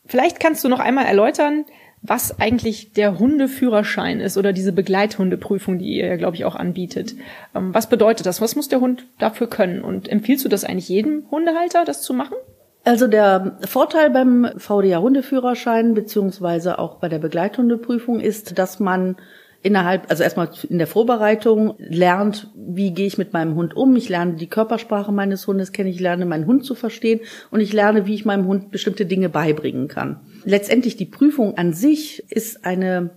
Vielleicht 0.05 0.41
kannst 0.41 0.65
du 0.65 0.69
noch 0.69 0.81
einmal 0.81 1.07
erläutern, 1.07 1.65
was 2.03 2.41
eigentlich 2.41 2.93
der 2.93 3.19
Hundeführerschein 3.19 4.21
ist 4.21 4.37
oder 4.37 4.53
diese 4.53 4.73
Begleithundeprüfung, 4.73 5.79
die 5.79 5.95
ihr 5.97 6.07
ja, 6.07 6.17
glaube 6.17 6.37
ich, 6.37 6.45
auch 6.45 6.57
anbietet. 6.57 7.15
Ähm, 7.55 7.73
was 7.73 7.89
bedeutet 7.89 8.27
das? 8.27 8.41
Was 8.41 8.57
muss 8.57 8.69
der 8.69 8.81
Hund 8.81 9.07
dafür 9.19 9.47
können? 9.47 9.83
Und 9.83 10.09
empfiehlst 10.09 10.45
du 10.45 10.49
das 10.49 10.65
eigentlich 10.65 10.89
jedem 10.89 11.25
Hundehalter, 11.31 11.85
das 11.85 12.03
zu 12.03 12.13
machen? 12.13 12.37
Also 12.85 13.07
der 13.07 13.59
Vorteil 13.65 14.11
beim 14.11 14.51
VDA 14.57 14.99
Hundeführerschein 14.99 15.95
beziehungsweise 15.95 16.81
auch 16.81 16.97
bei 16.97 17.09
der 17.09 17.21
Begleithundeprüfung 17.21 18.19
ist, 18.19 18.59
dass 18.59 18.81
man 18.81 19.17
innerhalb, 19.63 20.11
also 20.11 20.23
erstmal 20.23 20.51
in 20.69 20.79
der 20.79 20.87
Vorbereitung 20.87 21.75
lernt, 21.79 22.51
wie 22.55 22.93
gehe 22.93 23.07
ich 23.07 23.19
mit 23.19 23.33
meinem 23.33 23.55
Hund 23.55 23.77
um. 23.77 23.95
Ich 23.97 24.09
lerne 24.09 24.35
die 24.35 24.49
Körpersprache 24.49 25.13
meines 25.13 25.47
Hundes 25.47 25.73
kennen, 25.73 25.89
ich 25.89 26.01
lerne 26.01 26.27
meinen 26.27 26.47
Hund 26.47 26.65
zu 26.65 26.75
verstehen 26.75 27.21
und 27.51 27.61
ich 27.61 27.73
lerne, 27.73 28.07
wie 28.07 28.15
ich 28.15 28.25
meinem 28.25 28.47
Hund 28.47 28.71
bestimmte 28.71 29.07
Dinge 29.07 29.29
beibringen 29.29 29.89
kann. 29.89 30.21
Letztendlich 30.45 30.97
die 30.97 31.07
Prüfung 31.07 31.57
an 31.57 31.73
sich 31.73 32.25
ist 32.29 32.65
eine, 32.65 33.11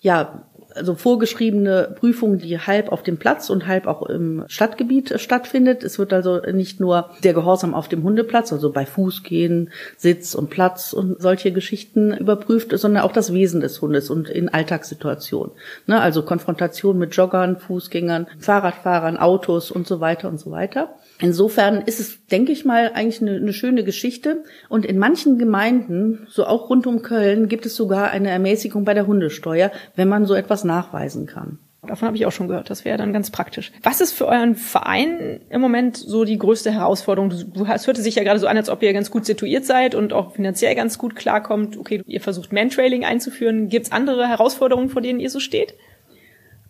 ja, 0.00 0.49
also 0.74 0.94
vorgeschriebene 0.94 1.94
Prüfung, 1.98 2.38
die 2.38 2.58
halb 2.58 2.90
auf 2.90 3.02
dem 3.02 3.16
Platz 3.16 3.50
und 3.50 3.66
halb 3.66 3.86
auch 3.86 4.02
im 4.08 4.44
Stadtgebiet 4.48 5.20
stattfindet. 5.20 5.82
Es 5.82 5.98
wird 5.98 6.12
also 6.12 6.40
nicht 6.52 6.80
nur 6.80 7.10
der 7.24 7.34
Gehorsam 7.34 7.74
auf 7.74 7.88
dem 7.88 8.02
Hundeplatz, 8.02 8.52
also 8.52 8.70
bei 8.70 8.86
Fußgehen, 8.86 9.70
Sitz 9.96 10.34
und 10.34 10.50
Platz 10.50 10.92
und 10.92 11.20
solche 11.20 11.52
Geschichten 11.52 12.12
überprüft, 12.12 12.76
sondern 12.78 13.02
auch 13.02 13.12
das 13.12 13.32
Wesen 13.32 13.60
des 13.60 13.80
Hundes 13.80 14.10
und 14.10 14.28
in 14.28 14.48
Alltagssituationen. 14.48 15.52
Ne, 15.86 16.00
also 16.00 16.22
Konfrontation 16.22 16.98
mit 16.98 17.14
Joggern, 17.14 17.58
Fußgängern, 17.58 18.26
Fahrradfahrern, 18.38 19.16
Autos 19.16 19.70
und 19.70 19.86
so 19.86 20.00
weiter 20.00 20.28
und 20.28 20.38
so 20.38 20.50
weiter. 20.50 20.94
Insofern 21.20 21.82
ist 21.82 22.00
es, 22.00 22.26
denke 22.26 22.52
ich 22.52 22.64
mal, 22.64 22.92
eigentlich 22.94 23.20
eine, 23.20 23.36
eine, 23.36 23.52
schöne 23.52 23.84
Geschichte. 23.84 24.42
Und 24.68 24.86
in 24.86 24.98
manchen 24.98 25.38
Gemeinden, 25.38 26.26
so 26.30 26.46
auch 26.46 26.70
rund 26.70 26.86
um 26.86 27.02
Köln, 27.02 27.48
gibt 27.48 27.66
es 27.66 27.76
sogar 27.76 28.10
eine 28.10 28.30
Ermäßigung 28.30 28.84
bei 28.84 28.94
der 28.94 29.06
Hundesteuer, 29.06 29.70
wenn 29.96 30.08
man 30.08 30.24
so 30.24 30.34
etwas 30.34 30.59
nachweisen 30.64 31.26
kann. 31.26 31.58
Davon 31.86 32.08
habe 32.08 32.16
ich 32.16 32.26
auch 32.26 32.32
schon 32.32 32.48
gehört. 32.48 32.68
Das 32.68 32.84
wäre 32.84 32.98
dann 32.98 33.14
ganz 33.14 33.30
praktisch. 33.30 33.72
Was 33.82 34.02
ist 34.02 34.12
für 34.12 34.26
euren 34.26 34.54
Verein 34.54 35.40
im 35.48 35.62
Moment 35.62 35.96
so 35.96 36.24
die 36.24 36.36
größte 36.36 36.70
Herausforderung? 36.70 37.30
Du, 37.30 37.64
es 37.64 37.86
hörte 37.86 38.02
sich 38.02 38.16
ja 38.16 38.22
gerade 38.22 38.38
so 38.38 38.46
an, 38.46 38.56
als 38.58 38.68
ob 38.68 38.82
ihr 38.82 38.92
ganz 38.92 39.10
gut 39.10 39.24
situiert 39.24 39.64
seid 39.64 39.94
und 39.94 40.12
auch 40.12 40.32
finanziell 40.34 40.74
ganz 40.74 40.98
gut 40.98 41.16
klarkommt. 41.16 41.78
Okay, 41.78 42.02
ihr 42.06 42.20
versucht 42.20 42.52
Mantrailing 42.52 43.04
einzuführen. 43.04 43.70
Gibt 43.70 43.86
es 43.86 43.92
andere 43.92 44.28
Herausforderungen, 44.28 44.90
vor 44.90 45.00
denen 45.00 45.20
ihr 45.20 45.30
so 45.30 45.40
steht? 45.40 45.74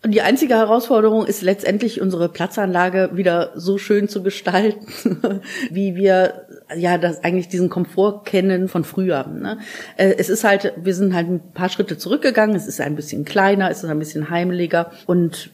Und 0.03 0.13
die 0.13 0.23
einzige 0.23 0.55
Herausforderung 0.55 1.27
ist 1.27 1.43
letztendlich 1.43 2.01
unsere 2.01 2.31
Platzanlage 2.31 3.11
wieder 3.13 3.53
so 3.57 3.77
schön 3.77 4.09
zu 4.09 4.23
gestalten, 4.23 5.43
wie 5.71 5.97
wir 5.97 6.47
ja 6.77 6.99
das 6.99 7.23
eigentlich 7.25 7.49
diesen 7.49 7.69
Komfort 7.69 8.23
kennen 8.25 8.69
von 8.69 8.85
früher. 8.85 9.27
Ne? 9.27 9.59
Äh, 9.97 10.15
es 10.19 10.29
ist 10.29 10.45
halt, 10.45 10.73
wir 10.77 10.95
sind 10.95 11.15
halt 11.15 11.29
ein 11.29 11.53
paar 11.53 11.69
Schritte 11.69 11.99
zurückgegangen. 11.99 12.57
Es 12.57 12.67
ist 12.67 12.81
ein 12.81 12.97
bisschen 12.97 13.25
kleiner, 13.25 13.71
es 13.71 13.83
ist 13.83 13.91
ein 13.91 13.99
bisschen 13.99 14.31
heimeliger 14.31 14.91
und 15.07 15.51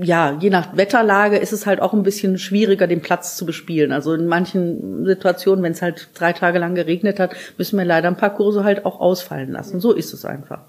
ja, 0.00 0.36
je 0.38 0.50
nach 0.50 0.76
Wetterlage 0.76 1.38
ist 1.38 1.52
es 1.52 1.66
halt 1.66 1.80
auch 1.80 1.92
ein 1.92 2.02
bisschen 2.02 2.38
schwieriger, 2.38 2.86
den 2.86 3.00
Platz 3.00 3.36
zu 3.36 3.46
bespielen. 3.46 3.92
Also 3.92 4.14
in 4.14 4.26
manchen 4.26 5.04
Situationen, 5.04 5.64
wenn 5.64 5.72
es 5.72 5.82
halt 5.82 6.10
drei 6.14 6.32
Tage 6.32 6.58
lang 6.58 6.74
geregnet 6.74 7.18
hat, 7.18 7.34
müssen 7.56 7.78
wir 7.78 7.84
leider 7.84 8.08
ein 8.08 8.16
paar 8.16 8.34
Kurse 8.34 8.64
halt 8.64 8.86
auch 8.86 9.00
ausfallen 9.00 9.50
lassen. 9.50 9.80
So 9.80 9.92
ist 9.92 10.12
es 10.12 10.24
einfach. 10.24 10.60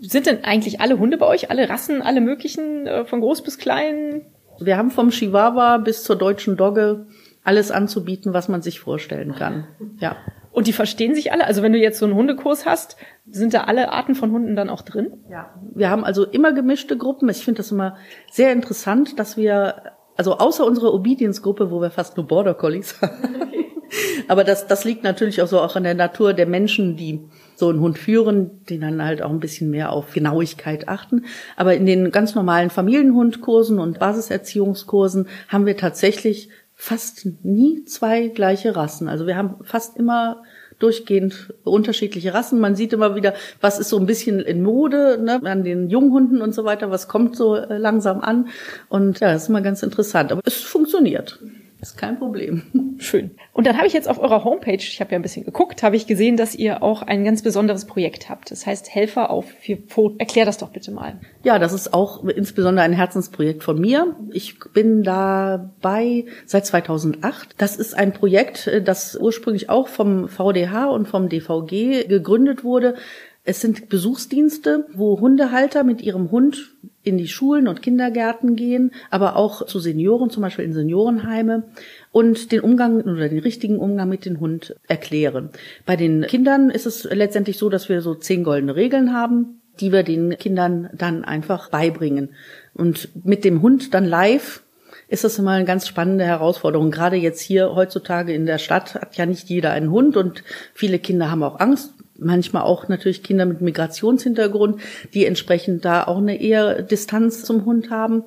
Sind 0.00 0.26
denn 0.26 0.44
eigentlich 0.44 0.80
alle 0.80 0.98
Hunde 0.98 1.16
bei 1.16 1.26
euch, 1.26 1.50
alle 1.50 1.68
Rassen, 1.68 2.02
alle 2.02 2.20
möglichen, 2.20 2.86
äh, 2.86 3.04
von 3.04 3.20
groß 3.20 3.42
bis 3.42 3.58
klein? 3.58 4.26
Wir 4.60 4.76
haben 4.76 4.90
vom 4.90 5.10
Chihuahua 5.10 5.78
bis 5.78 6.02
zur 6.02 6.16
deutschen 6.16 6.56
Dogge 6.56 7.06
alles 7.44 7.70
anzubieten, 7.70 8.32
was 8.32 8.48
man 8.48 8.62
sich 8.62 8.80
vorstellen 8.80 9.34
kann. 9.34 9.66
Ja. 9.98 10.16
Und 10.52 10.66
die 10.66 10.72
verstehen 10.72 11.14
sich 11.14 11.32
alle? 11.32 11.46
Also 11.46 11.62
wenn 11.62 11.72
du 11.72 11.78
jetzt 11.78 11.98
so 11.98 12.04
einen 12.04 12.14
Hundekurs 12.14 12.66
hast, 12.66 12.96
sind 13.28 13.54
da 13.54 13.64
alle 13.64 13.90
Arten 13.90 14.14
von 14.14 14.32
Hunden 14.32 14.54
dann 14.54 14.68
auch 14.68 14.82
drin? 14.82 15.12
Ja. 15.30 15.54
Wir 15.74 15.90
haben 15.90 16.04
also 16.04 16.24
immer 16.24 16.52
gemischte 16.52 16.96
Gruppen. 16.96 17.28
Ich 17.30 17.44
finde 17.44 17.58
das 17.58 17.72
immer 17.72 17.96
sehr 18.30 18.52
interessant, 18.52 19.18
dass 19.18 19.36
wir, 19.36 19.92
also 20.16 20.38
außer 20.38 20.64
unserer 20.64 20.92
Obedience-Gruppe, 20.92 21.70
wo 21.70 21.80
wir 21.80 21.90
fast 21.90 22.16
nur 22.16 22.26
Border 22.26 22.54
Collies 22.54 23.00
haben. 23.00 23.42
Okay. 23.42 23.66
Aber 24.28 24.44
das, 24.44 24.66
das 24.66 24.84
liegt 24.84 25.04
natürlich 25.04 25.42
auch 25.42 25.46
so 25.46 25.60
auch 25.60 25.76
an 25.76 25.84
der 25.84 25.94
Natur 25.94 26.32
der 26.32 26.46
Menschen, 26.46 26.96
die 26.96 27.20
so 27.54 27.68
einen 27.68 27.80
Hund 27.80 27.98
führen, 27.98 28.62
die 28.68 28.78
dann 28.78 29.04
halt 29.04 29.22
auch 29.22 29.30
ein 29.30 29.40
bisschen 29.40 29.70
mehr 29.70 29.92
auf 29.92 30.12
Genauigkeit 30.12 30.88
achten. 30.88 31.24
Aber 31.56 31.74
in 31.74 31.86
den 31.86 32.10
ganz 32.10 32.34
normalen 32.34 32.70
Familienhundkursen 32.70 33.78
und 33.78 33.98
Basiserziehungskursen 33.98 35.28
haben 35.48 35.66
wir 35.66 35.76
tatsächlich 35.76 36.48
fast 36.82 37.28
nie 37.44 37.84
zwei 37.84 38.26
gleiche 38.26 38.74
Rassen. 38.74 39.08
Also 39.08 39.28
wir 39.28 39.36
haben 39.36 39.54
fast 39.62 39.96
immer 39.96 40.42
durchgehend 40.80 41.54
unterschiedliche 41.62 42.34
Rassen. 42.34 42.58
Man 42.58 42.74
sieht 42.74 42.92
immer 42.92 43.14
wieder, 43.14 43.34
was 43.60 43.78
ist 43.78 43.88
so 43.88 43.98
ein 43.98 44.06
bisschen 44.06 44.40
in 44.40 44.64
Mode 44.64 45.16
ne, 45.22 45.40
an 45.44 45.62
den 45.62 45.90
Junghunden 45.90 46.42
und 46.42 46.52
so 46.52 46.64
weiter, 46.64 46.90
was 46.90 47.06
kommt 47.06 47.36
so 47.36 47.54
äh, 47.54 47.78
langsam 47.78 48.20
an. 48.20 48.48
Und 48.88 49.20
ja, 49.20 49.32
das 49.32 49.44
ist 49.44 49.48
immer 49.48 49.60
ganz 49.60 49.84
interessant. 49.84 50.32
Aber 50.32 50.42
es 50.44 50.56
funktioniert. 50.56 51.38
Ist 51.82 51.98
kein 51.98 52.16
Problem. 52.16 52.62
Schön. 52.98 53.32
Und 53.52 53.66
dann 53.66 53.76
habe 53.76 53.88
ich 53.88 53.92
jetzt 53.92 54.08
auf 54.08 54.20
eurer 54.20 54.44
Homepage, 54.44 54.76
ich 54.76 55.00
habe 55.00 55.10
ja 55.10 55.18
ein 55.18 55.22
bisschen 55.22 55.44
geguckt, 55.44 55.82
habe 55.82 55.96
ich 55.96 56.06
gesehen, 56.06 56.36
dass 56.36 56.54
ihr 56.54 56.80
auch 56.80 57.02
ein 57.02 57.24
ganz 57.24 57.42
besonderes 57.42 57.86
Projekt 57.86 58.30
habt. 58.30 58.52
Das 58.52 58.66
heißt 58.66 58.94
Helfer 58.94 59.30
auf 59.30 59.46
vier 59.46 59.78
Pfoten. 59.78 60.20
Erklär 60.20 60.44
das 60.44 60.58
doch 60.58 60.70
bitte 60.70 60.92
mal. 60.92 61.18
Ja, 61.42 61.58
das 61.58 61.72
ist 61.72 61.92
auch 61.92 62.24
insbesondere 62.24 62.84
ein 62.84 62.92
Herzensprojekt 62.92 63.64
von 63.64 63.80
mir. 63.80 64.14
Ich 64.30 64.60
bin 64.72 65.02
dabei 65.02 66.26
seit 66.46 66.66
2008. 66.66 67.56
Das 67.58 67.74
ist 67.74 67.94
ein 67.94 68.12
Projekt, 68.12 68.70
das 68.84 69.16
ursprünglich 69.16 69.68
auch 69.68 69.88
vom 69.88 70.28
VDH 70.28 70.86
und 70.86 71.08
vom 71.08 71.28
DVG 71.28 72.06
gegründet 72.06 72.62
wurde. 72.62 72.94
Es 73.42 73.60
sind 73.60 73.88
Besuchsdienste, 73.88 74.86
wo 74.94 75.18
Hundehalter 75.18 75.82
mit 75.82 76.00
ihrem 76.00 76.30
Hund 76.30 76.70
in 77.04 77.18
die 77.18 77.28
Schulen 77.28 77.68
und 77.68 77.82
Kindergärten 77.82 78.56
gehen, 78.56 78.92
aber 79.10 79.36
auch 79.36 79.66
zu 79.66 79.80
Senioren, 79.80 80.30
zum 80.30 80.42
Beispiel 80.42 80.64
in 80.64 80.72
Seniorenheime 80.72 81.64
und 82.12 82.52
den 82.52 82.60
Umgang 82.60 83.00
oder 83.00 83.28
den 83.28 83.40
richtigen 83.40 83.78
Umgang 83.78 84.08
mit 84.08 84.24
dem 84.24 84.40
Hund 84.40 84.76
erklären. 84.86 85.50
Bei 85.84 85.96
den 85.96 86.22
Kindern 86.22 86.70
ist 86.70 86.86
es 86.86 87.04
letztendlich 87.04 87.58
so, 87.58 87.68
dass 87.68 87.88
wir 87.88 88.02
so 88.02 88.14
zehn 88.14 88.44
goldene 88.44 88.76
Regeln 88.76 89.12
haben, 89.12 89.60
die 89.80 89.92
wir 89.92 90.02
den 90.02 90.36
Kindern 90.38 90.90
dann 90.92 91.24
einfach 91.24 91.70
beibringen. 91.70 92.30
Und 92.74 93.08
mit 93.24 93.44
dem 93.44 93.62
Hund 93.62 93.94
dann 93.94 94.04
live 94.04 94.62
ist 95.08 95.24
das 95.24 95.38
immer 95.38 95.52
eine 95.52 95.64
ganz 95.64 95.86
spannende 95.86 96.24
Herausforderung. 96.24 96.90
Gerade 96.90 97.16
jetzt 97.16 97.40
hier 97.40 97.74
heutzutage 97.74 98.32
in 98.32 98.46
der 98.46 98.58
Stadt 98.58 98.94
hat 98.94 99.16
ja 99.16 99.26
nicht 99.26 99.48
jeder 99.48 99.72
einen 99.72 99.90
Hund 99.90 100.16
und 100.16 100.42
viele 100.72 100.98
Kinder 100.98 101.30
haben 101.30 101.42
auch 101.42 101.60
Angst 101.60 101.94
manchmal 102.24 102.62
auch 102.62 102.88
natürlich 102.88 103.22
Kinder 103.22 103.44
mit 103.44 103.60
Migrationshintergrund, 103.60 104.80
die 105.14 105.26
entsprechend 105.26 105.84
da 105.84 106.04
auch 106.04 106.18
eine 106.18 106.40
eher 106.40 106.82
Distanz 106.82 107.44
zum 107.44 107.64
Hund 107.64 107.90
haben. 107.90 108.24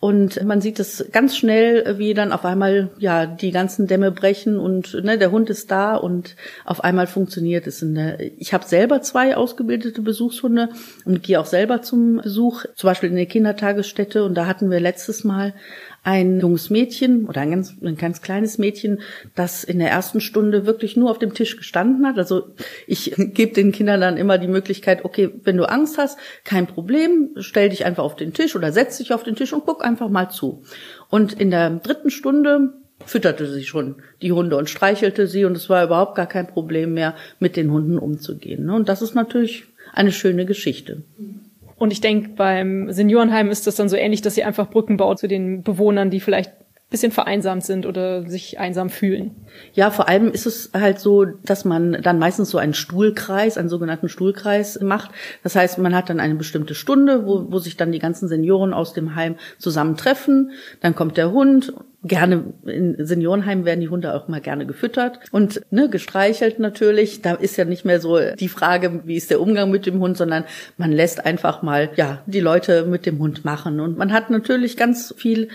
Und 0.00 0.44
man 0.44 0.60
sieht 0.60 0.78
es 0.78 1.06
ganz 1.10 1.36
schnell, 1.36 1.98
wie 1.98 2.14
dann 2.14 2.30
auf 2.30 2.44
einmal 2.44 2.90
ja 2.98 3.26
die 3.26 3.50
ganzen 3.50 3.88
Dämme 3.88 4.12
brechen 4.12 4.56
und 4.56 4.94
ne, 5.02 5.18
der 5.18 5.32
Hund 5.32 5.50
ist 5.50 5.72
da 5.72 5.96
und 5.96 6.36
auf 6.64 6.84
einmal 6.84 7.08
funktioniert 7.08 7.66
es. 7.66 7.84
Ich 8.38 8.54
habe 8.54 8.64
selber 8.64 9.02
zwei 9.02 9.36
ausgebildete 9.36 10.00
Besuchshunde 10.00 10.68
und 11.04 11.24
gehe 11.24 11.40
auch 11.40 11.46
selber 11.46 11.82
zum 11.82 12.18
Besuch, 12.22 12.64
zum 12.76 12.88
Beispiel 12.88 13.10
in 13.10 13.16
der 13.16 13.26
Kindertagesstätte. 13.26 14.22
Und 14.22 14.34
da 14.34 14.46
hatten 14.46 14.70
wir 14.70 14.78
letztes 14.78 15.24
Mal 15.24 15.52
ein 16.04 16.40
junges 16.40 16.70
Mädchen 16.70 17.26
oder 17.26 17.40
ein 17.40 17.50
ganz, 17.50 17.74
ein 17.82 17.96
ganz 17.96 18.22
kleines 18.22 18.58
Mädchen, 18.58 19.00
das 19.34 19.64
in 19.64 19.78
der 19.78 19.90
ersten 19.90 20.20
Stunde 20.20 20.64
wirklich 20.64 20.96
nur 20.96 21.10
auf 21.10 21.18
dem 21.18 21.34
Tisch 21.34 21.56
gestanden 21.56 22.06
hat. 22.06 22.18
Also 22.18 22.54
ich 22.86 23.14
gebe 23.16 23.52
den 23.52 23.72
Kindern 23.72 24.00
dann 24.00 24.16
immer 24.16 24.38
die 24.38 24.48
Möglichkeit, 24.48 25.04
okay, 25.04 25.30
wenn 25.44 25.56
du 25.56 25.68
Angst 25.68 25.98
hast, 25.98 26.18
kein 26.44 26.66
Problem, 26.66 27.30
stell 27.38 27.68
dich 27.68 27.84
einfach 27.84 28.04
auf 28.04 28.16
den 28.16 28.32
Tisch 28.32 28.56
oder 28.56 28.72
setz 28.72 28.98
dich 28.98 29.12
auf 29.12 29.22
den 29.22 29.36
Tisch 29.36 29.52
und 29.52 29.66
guck 29.66 29.84
einfach 29.84 30.08
mal 30.08 30.30
zu. 30.30 30.62
Und 31.10 31.32
in 31.34 31.50
der 31.50 31.70
dritten 31.70 32.10
Stunde 32.10 32.74
fütterte 33.04 33.46
sie 33.46 33.64
schon 33.64 33.96
die 34.22 34.32
Hunde 34.32 34.56
und 34.56 34.70
streichelte 34.70 35.26
sie 35.26 35.44
und 35.44 35.56
es 35.56 35.68
war 35.68 35.84
überhaupt 35.84 36.14
gar 36.14 36.26
kein 36.26 36.46
Problem 36.46 36.94
mehr, 36.94 37.14
mit 37.38 37.56
den 37.56 37.70
Hunden 37.70 37.98
umzugehen. 37.98 38.66
Ne? 38.66 38.74
Und 38.74 38.88
das 38.88 39.02
ist 39.02 39.14
natürlich 39.14 39.66
eine 39.92 40.12
schöne 40.12 40.46
Geschichte. 40.46 41.02
Und 41.78 41.92
ich 41.92 42.00
denke, 42.00 42.30
beim 42.30 42.92
Seniorenheim 42.92 43.50
ist 43.50 43.66
das 43.66 43.76
dann 43.76 43.88
so 43.88 43.96
ähnlich, 43.96 44.20
dass 44.20 44.36
ihr 44.36 44.46
einfach 44.46 44.68
Brücken 44.68 44.96
baut 44.96 45.18
zu 45.18 45.28
den 45.28 45.62
Bewohnern, 45.62 46.10
die 46.10 46.20
vielleicht 46.20 46.52
bisschen 46.90 47.12
vereinsamt 47.12 47.64
sind 47.64 47.84
oder 47.84 48.26
sich 48.26 48.58
einsam 48.58 48.88
fühlen. 48.88 49.32
Ja, 49.74 49.90
vor 49.90 50.08
allem 50.08 50.30
ist 50.32 50.46
es 50.46 50.70
halt 50.72 50.98
so, 50.98 51.26
dass 51.26 51.66
man 51.66 52.00
dann 52.02 52.18
meistens 52.18 52.48
so 52.48 52.56
einen 52.56 52.72
Stuhlkreis, 52.72 53.58
einen 53.58 53.68
sogenannten 53.68 54.08
Stuhlkreis 54.08 54.80
macht. 54.80 55.10
Das 55.42 55.54
heißt, 55.54 55.76
man 55.78 55.94
hat 55.94 56.08
dann 56.08 56.18
eine 56.18 56.36
bestimmte 56.36 56.74
Stunde, 56.74 57.26
wo, 57.26 57.44
wo 57.50 57.58
sich 57.58 57.76
dann 57.76 57.92
die 57.92 57.98
ganzen 57.98 58.26
Senioren 58.26 58.72
aus 58.72 58.94
dem 58.94 59.14
Heim 59.14 59.36
zusammentreffen. 59.58 60.52
Dann 60.80 60.94
kommt 60.94 61.18
der 61.18 61.30
Hund. 61.30 61.74
Gerne 62.04 62.54
in 62.64 63.04
Seniorenheimen 63.04 63.64
werden 63.64 63.80
die 63.80 63.88
Hunde 63.88 64.14
auch 64.14 64.28
mal 64.28 64.40
gerne 64.40 64.66
gefüttert 64.66 65.18
und 65.32 65.60
ne, 65.72 65.90
gestreichelt 65.90 66.60
natürlich. 66.60 67.22
Da 67.22 67.34
ist 67.34 67.56
ja 67.56 67.64
nicht 67.64 67.84
mehr 67.84 68.00
so 68.00 68.20
die 68.38 68.48
Frage, 68.48 69.00
wie 69.04 69.16
ist 69.16 69.32
der 69.32 69.40
Umgang 69.40 69.72
mit 69.72 69.84
dem 69.84 69.98
Hund, 69.98 70.16
sondern 70.16 70.44
man 70.76 70.92
lässt 70.92 71.26
einfach 71.26 71.62
mal 71.62 71.90
ja 71.96 72.22
die 72.26 72.38
Leute 72.38 72.84
mit 72.84 73.04
dem 73.04 73.18
Hund 73.18 73.44
machen. 73.44 73.80
Und 73.80 73.98
man 73.98 74.12
hat 74.12 74.30
natürlich 74.30 74.76
ganz 74.76 75.12
viel 75.18 75.48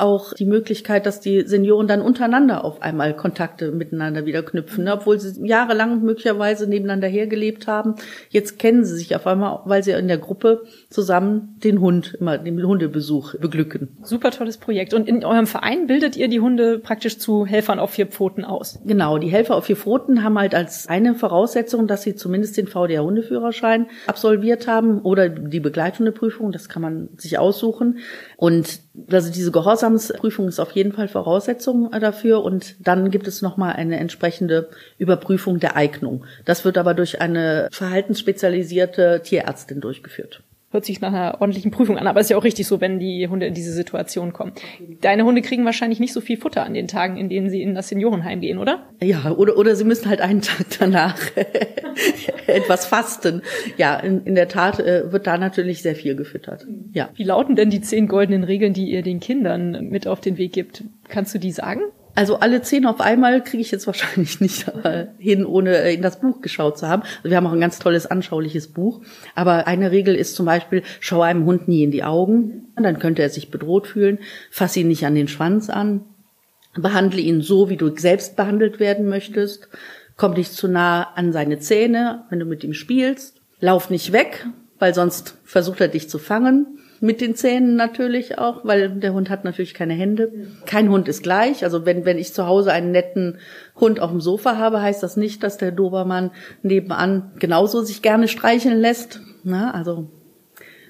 auch 0.00 0.34
die 0.34 0.46
Möglichkeit, 0.46 1.06
dass 1.06 1.20
die 1.20 1.42
Senioren 1.42 1.86
dann 1.86 2.00
untereinander 2.00 2.64
auf 2.64 2.82
einmal 2.82 3.14
Kontakte 3.14 3.72
miteinander 3.72 4.26
wieder 4.26 4.42
knüpfen, 4.42 4.84
ne? 4.84 4.94
obwohl 4.94 5.18
sie 5.18 5.46
jahrelang 5.46 6.02
möglicherweise 6.02 6.68
nebeneinander 6.68 7.08
hergelebt 7.08 7.66
haben. 7.66 7.94
Jetzt 8.28 8.58
kennen 8.58 8.84
sie 8.84 8.96
sich 8.96 9.14
auf 9.14 9.26
einmal, 9.26 9.60
weil 9.64 9.82
sie 9.82 9.92
in 9.92 10.08
der 10.08 10.18
Gruppe 10.18 10.62
zusammen 10.88 11.56
den 11.62 11.80
Hund, 11.80 12.16
immer 12.18 12.38
den 12.38 12.62
Hundebesuch 12.62 13.34
beglücken. 13.36 13.96
Super 14.02 14.30
tolles 14.30 14.58
Projekt. 14.58 14.94
Und 14.94 15.08
in 15.08 15.24
eurem 15.24 15.46
Verein 15.46 15.86
bildet 15.86 16.16
ihr 16.16 16.28
die 16.28 16.40
Hunde 16.40 16.78
praktisch 16.78 17.18
zu 17.18 17.46
Helfern 17.46 17.78
auf 17.78 17.90
vier 17.90 18.06
Pfoten 18.06 18.44
aus? 18.44 18.80
Genau, 18.84 19.18
die 19.18 19.28
Helfer 19.28 19.56
auf 19.56 19.66
vier 19.66 19.76
Pfoten 19.76 20.24
haben 20.24 20.38
halt 20.38 20.54
als 20.54 20.88
eine 20.88 21.14
Voraussetzung, 21.14 21.86
dass 21.86 22.02
sie 22.02 22.14
zumindest 22.14 22.56
den 22.56 22.66
VDR-Hundeführerschein 22.66 23.86
absolviert 24.06 24.66
haben 24.66 25.00
oder 25.02 25.28
die 25.28 25.60
Begleithundeprüfung, 25.60 26.52
das 26.52 26.68
kann 26.68 26.82
man 26.82 27.08
sich 27.16 27.38
aussuchen. 27.38 27.98
Und 28.36 28.80
also 29.10 29.30
diese 29.30 29.52
Gehorsamsprüfung 29.52 30.48
ist 30.48 30.58
auf 30.58 30.72
jeden 30.72 30.92
Fall 30.92 31.08
Voraussetzung 31.08 31.90
dafür 32.00 32.42
und 32.42 32.74
dann 32.80 33.10
gibt 33.10 33.28
es 33.28 33.40
nochmal 33.40 33.74
eine 33.74 33.98
entsprechende 33.98 34.68
Überprüfung 34.98 35.60
der 35.60 35.76
Eignung. 35.76 36.24
Das 36.44 36.64
wird 36.64 36.76
aber 36.76 36.94
durch 36.94 37.20
eine 37.20 37.68
verhaltensspezialisierte 37.70 39.22
Tierärztin 39.22 39.80
durchgeführt. 39.80 40.42
Hört 40.72 40.84
sich 40.84 41.00
nach 41.00 41.08
einer 41.08 41.40
ordentlichen 41.40 41.72
Prüfung 41.72 41.98
an, 41.98 42.06
aber 42.06 42.20
ist 42.20 42.30
ja 42.30 42.36
auch 42.36 42.44
richtig 42.44 42.68
so, 42.68 42.80
wenn 42.80 43.00
die 43.00 43.26
Hunde 43.26 43.46
in 43.46 43.54
diese 43.54 43.72
Situation 43.72 44.32
kommen. 44.32 44.52
Deine 45.00 45.24
Hunde 45.24 45.42
kriegen 45.42 45.64
wahrscheinlich 45.64 45.98
nicht 45.98 46.12
so 46.12 46.20
viel 46.20 46.36
Futter 46.36 46.64
an 46.64 46.74
den 46.74 46.86
Tagen, 46.86 47.16
in 47.16 47.28
denen 47.28 47.50
sie 47.50 47.60
in 47.60 47.74
das 47.74 47.88
Seniorenheim 47.88 48.40
gehen, 48.40 48.56
oder? 48.56 48.86
Ja, 49.02 49.32
oder, 49.32 49.56
oder 49.56 49.74
sie 49.74 49.82
müssen 49.82 50.08
halt 50.08 50.20
einen 50.20 50.42
Tag 50.42 50.66
danach 50.78 51.18
etwas 52.46 52.86
fasten. 52.86 53.42
Ja, 53.78 53.96
in, 53.98 54.22
in 54.22 54.36
der 54.36 54.46
Tat 54.46 54.78
äh, 54.78 55.10
wird 55.10 55.26
da 55.26 55.38
natürlich 55.38 55.82
sehr 55.82 55.96
viel 55.96 56.14
gefüttert. 56.14 56.68
Ja. 56.92 57.08
Wie 57.16 57.24
lauten 57.24 57.56
denn 57.56 57.70
die 57.70 57.80
zehn 57.80 58.06
goldenen 58.06 58.44
Regeln, 58.44 58.72
die 58.72 58.90
ihr 58.90 59.02
den 59.02 59.18
Kindern 59.18 59.88
mit 59.88 60.06
auf 60.06 60.20
den 60.20 60.38
Weg 60.38 60.52
gibt? 60.52 60.84
Kannst 61.08 61.34
du 61.34 61.38
die 61.40 61.50
sagen? 61.50 61.80
Also 62.20 62.38
alle 62.38 62.60
zehn 62.60 62.84
auf 62.84 63.00
einmal 63.00 63.42
kriege 63.42 63.62
ich 63.62 63.70
jetzt 63.70 63.86
wahrscheinlich 63.86 64.40
nicht 64.42 64.68
äh, 64.84 65.06
hin, 65.16 65.46
ohne 65.46 65.74
äh, 65.78 65.94
in 65.94 66.02
das 66.02 66.20
Buch 66.20 66.42
geschaut 66.42 66.76
zu 66.76 66.86
haben. 66.86 67.00
Also 67.00 67.30
wir 67.30 67.36
haben 67.38 67.46
auch 67.46 67.54
ein 67.54 67.60
ganz 67.60 67.78
tolles, 67.78 68.04
anschauliches 68.04 68.68
Buch. 68.68 69.00
Aber 69.34 69.66
eine 69.66 69.90
Regel 69.90 70.14
ist 70.14 70.34
zum 70.34 70.44
Beispiel, 70.44 70.82
schau 71.00 71.22
einem 71.22 71.46
Hund 71.46 71.66
nie 71.66 71.82
in 71.82 71.90
die 71.90 72.04
Augen, 72.04 72.74
dann 72.76 72.98
könnte 72.98 73.22
er 73.22 73.30
sich 73.30 73.50
bedroht 73.50 73.86
fühlen. 73.86 74.18
Fass 74.50 74.76
ihn 74.76 74.88
nicht 74.88 75.06
an 75.06 75.14
den 75.14 75.28
Schwanz 75.28 75.70
an. 75.70 76.04
Behandle 76.74 77.22
ihn 77.22 77.40
so, 77.40 77.70
wie 77.70 77.78
du 77.78 77.88
selbst 77.96 78.36
behandelt 78.36 78.80
werden 78.80 79.08
möchtest. 79.08 79.70
Komm 80.18 80.34
nicht 80.34 80.52
zu 80.52 80.68
nah 80.68 81.04
an 81.14 81.32
seine 81.32 81.58
Zähne, 81.58 82.26
wenn 82.28 82.38
du 82.38 82.44
mit 82.44 82.62
ihm 82.64 82.74
spielst. 82.74 83.40
Lauf 83.60 83.88
nicht 83.88 84.12
weg, 84.12 84.46
weil 84.78 84.92
sonst 84.92 85.38
versucht 85.44 85.80
er 85.80 85.88
dich 85.88 86.10
zu 86.10 86.18
fangen. 86.18 86.79
Mit 87.02 87.22
den 87.22 87.34
Zähnen 87.34 87.76
natürlich 87.76 88.38
auch, 88.38 88.64
weil 88.64 88.90
der 88.90 89.14
Hund 89.14 89.30
hat 89.30 89.44
natürlich 89.44 89.72
keine 89.72 89.94
Hände. 89.94 90.30
Kein 90.66 90.90
Hund 90.90 91.08
ist 91.08 91.22
gleich. 91.22 91.64
Also 91.64 91.86
wenn, 91.86 92.04
wenn 92.04 92.18
ich 92.18 92.34
zu 92.34 92.46
Hause 92.46 92.72
einen 92.72 92.92
netten 92.92 93.38
Hund 93.74 94.00
auf 94.00 94.10
dem 94.10 94.20
Sofa 94.20 94.58
habe, 94.58 94.82
heißt 94.82 95.02
das 95.02 95.16
nicht, 95.16 95.42
dass 95.42 95.56
der 95.56 95.72
Dobermann 95.72 96.30
nebenan 96.62 97.32
genauso 97.38 97.82
sich 97.82 98.02
gerne 98.02 98.28
streicheln 98.28 98.78
lässt. 98.78 99.20
Na, 99.44 99.70
also 99.70 100.10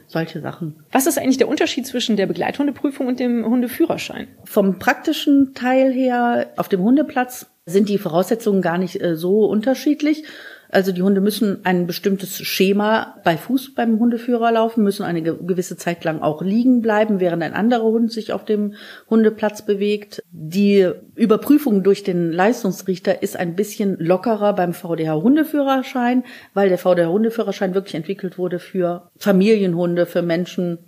solche 0.09 0.40
Sachen. 0.40 0.85
Was 0.90 1.07
ist 1.07 1.19
eigentlich 1.19 1.38
der 1.38 1.49
Unterschied 1.49 1.87
zwischen 1.87 2.17
der 2.17 2.26
Begleithundeprüfung 2.26 3.07
und 3.07 3.21
dem 3.21 3.47
Hundeführerschein? 3.47 4.26
Vom 4.45 4.81
praktischen 4.81 5.55
Teil 5.55 5.93
her 5.93 6.49
auf 6.57 6.69
dem 6.69 6.83
Hundeplatz 6.83 7.47
sind 7.67 7.88
die 7.88 7.99
Voraussetzungen 7.99 8.62
gar 8.62 8.79
nicht 8.79 9.00
äh, 9.00 9.14
so 9.14 9.45
unterschiedlich. 9.45 10.25
Also 10.73 10.93
die 10.93 11.03
Hunde 11.03 11.21
müssen 11.21 11.65
ein 11.65 11.87
bestimmtes 11.87 12.39
Schema 12.39 13.17
bei 13.25 13.37
Fuß 13.37 13.75
beim 13.75 13.99
Hundeführer 13.99 14.53
laufen, 14.53 14.85
müssen 14.85 15.03
eine 15.03 15.23
gewisse 15.23 15.77
Zeit 15.77 16.05
lang 16.05 16.23
auch 16.23 16.43
liegen 16.43 16.81
bleiben, 16.81 17.19
während 17.19 17.43
ein 17.43 17.55
anderer 17.55 17.85
Hund 17.85 18.12
sich 18.12 18.33
auf 18.33 18.45
dem 18.45 18.75
Hundeplatz 19.09 19.62
bewegt. 19.62 20.23
Die 20.31 20.89
Überprüfung 21.17 21.83
durch 21.83 22.05
den 22.05 22.31
Leistungsrichter 22.31 23.23
ist 23.23 23.37
ein 23.37 23.57
bisschen 23.57 23.97
lockerer 23.99 24.55
beim 24.55 24.73
VDH-Hundeführerschein, 24.73 26.25
weil 26.55 26.69
der 26.69 26.79
VDH-Hundeführerschein 26.79 27.75
wirklich 27.75 27.97
entwickelt 27.97 28.39
wurde 28.39 28.61
für 28.61 29.11
Familienhunde, 29.17 30.07
für 30.07 30.23
Menschen, 30.23 30.79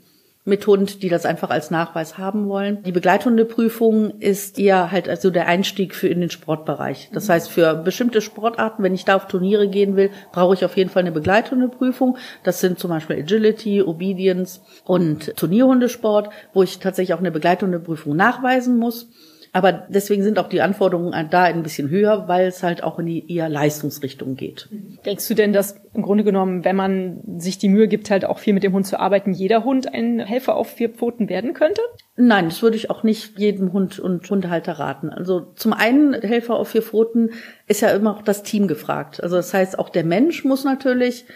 mit 0.45 0.67
Hund, 0.67 1.03
die 1.03 1.09
das 1.09 1.25
einfach 1.25 1.51
als 1.51 1.71
Nachweis 1.71 2.19
haben 2.19 2.49
wollen. 2.49 2.83
Die 2.83 2.91
Begleithundeprüfung 2.93 4.19
ist 4.19 4.59
eher 4.59 4.91
halt 4.91 5.09
also 5.09 5.31
der 5.31 5.47
Einstieg 5.47 5.95
für 5.95 6.09
in 6.09 6.21
den 6.21 6.31
Sportbereich. 6.31 7.11
Das 7.13 7.29
heißt, 7.29 7.49
für 7.49 7.75
bestimmte 7.75 8.21
Sportarten, 8.21 8.83
wenn 8.83 8.95
ich 8.95 9.05
da 9.05 9.15
auf 9.15 9.29
Turniere 9.29 9.69
gehen 9.69 9.95
will, 9.95 10.11
brauche 10.33 10.55
ich 10.55 10.65
auf 10.65 10.77
jeden 10.77 10.91
Fall 10.91 11.03
eine 11.03 11.13
Begleithundeprüfung. 11.13 12.19
Das 12.43 12.61
sind 12.61 12.81
zum 12.81 12.91
Beispiel 12.91 13.21
Agility, 13.21 13.83
Obedience 13.83 14.63
und 14.85 15.37
Turnierhundesport, 15.37 16.31
wo 16.53 16.65
ich 16.65 16.81
tatsächlich 16.81 17.15
auch 17.15 17.21
eine 17.21 17.31
Begleithundeprüfung 17.31 18.17
nachweisen 18.17 18.79
muss. 18.79 19.09
Aber 19.55 19.73
deswegen 19.73 20.23
sind 20.23 20.39
auch 20.39 20.49
die 20.49 20.63
Anforderungen 20.63 21.29
da 21.31 21.43
ein 21.43 21.63
bisschen 21.63 21.91
höher, 21.91 22.27
weil 22.27 22.47
es 22.47 22.63
halt 22.63 22.83
auch 22.83 22.99
in 22.99 23.05
die 23.05 23.31
eher 23.31 23.51
Leistungsrichtung 23.51 24.35
geht. 24.35 24.71
Denkst 25.05 25.29
du 25.29 25.35
denn, 25.35 25.53
dass 25.53 25.77
im 25.93 26.01
Grunde 26.01 26.25
genommen, 26.25 26.65
wenn 26.65 26.75
man 26.75 27.21
sich 27.37 27.59
die 27.59 27.69
Mühe 27.69 27.87
gibt, 27.87 28.11
halt 28.11 28.25
auch 28.25 28.39
viel 28.39 28.55
mit 28.55 28.63
dem 28.63 28.73
Hund 28.73 28.87
zu 28.87 28.99
arbeiten, 28.99 29.33
jeder 29.33 29.63
Hund 29.63 29.93
ein 29.93 30.21
Helfer 30.21 30.57
auf 30.57 30.71
vier 30.71 30.89
Pfoten 30.89 31.29
werden 31.29 31.53
könnte? 31.53 31.83
Nein, 32.17 32.47
das 32.47 32.63
würde 32.63 32.77
ich 32.77 32.89
auch 32.89 33.03
nicht 33.03 33.39
jedem 33.39 33.75
Hund 33.75 33.99
und 33.99 34.29
Hundehalter 34.29 34.73
raten. 34.79 35.11
Also 35.11 35.41
zum 35.55 35.75
einen 35.75 36.15
Helfer 36.15 36.57
auf 36.57 36.69
vier 36.69 36.83
Pfoten 36.83 37.31
ist 37.67 37.83
ja 37.83 37.91
immer 37.91 38.17
auch 38.17 38.23
das 38.23 38.43
Team 38.43 38.69
gefragt. 38.69 39.23
Also 39.23 39.37
das 39.37 39.53
heißt, 39.53 39.79
auch 39.79 39.91
der 39.91 40.05
Mensch 40.05 40.45
muss 40.45 40.65
natürlich 40.65 41.27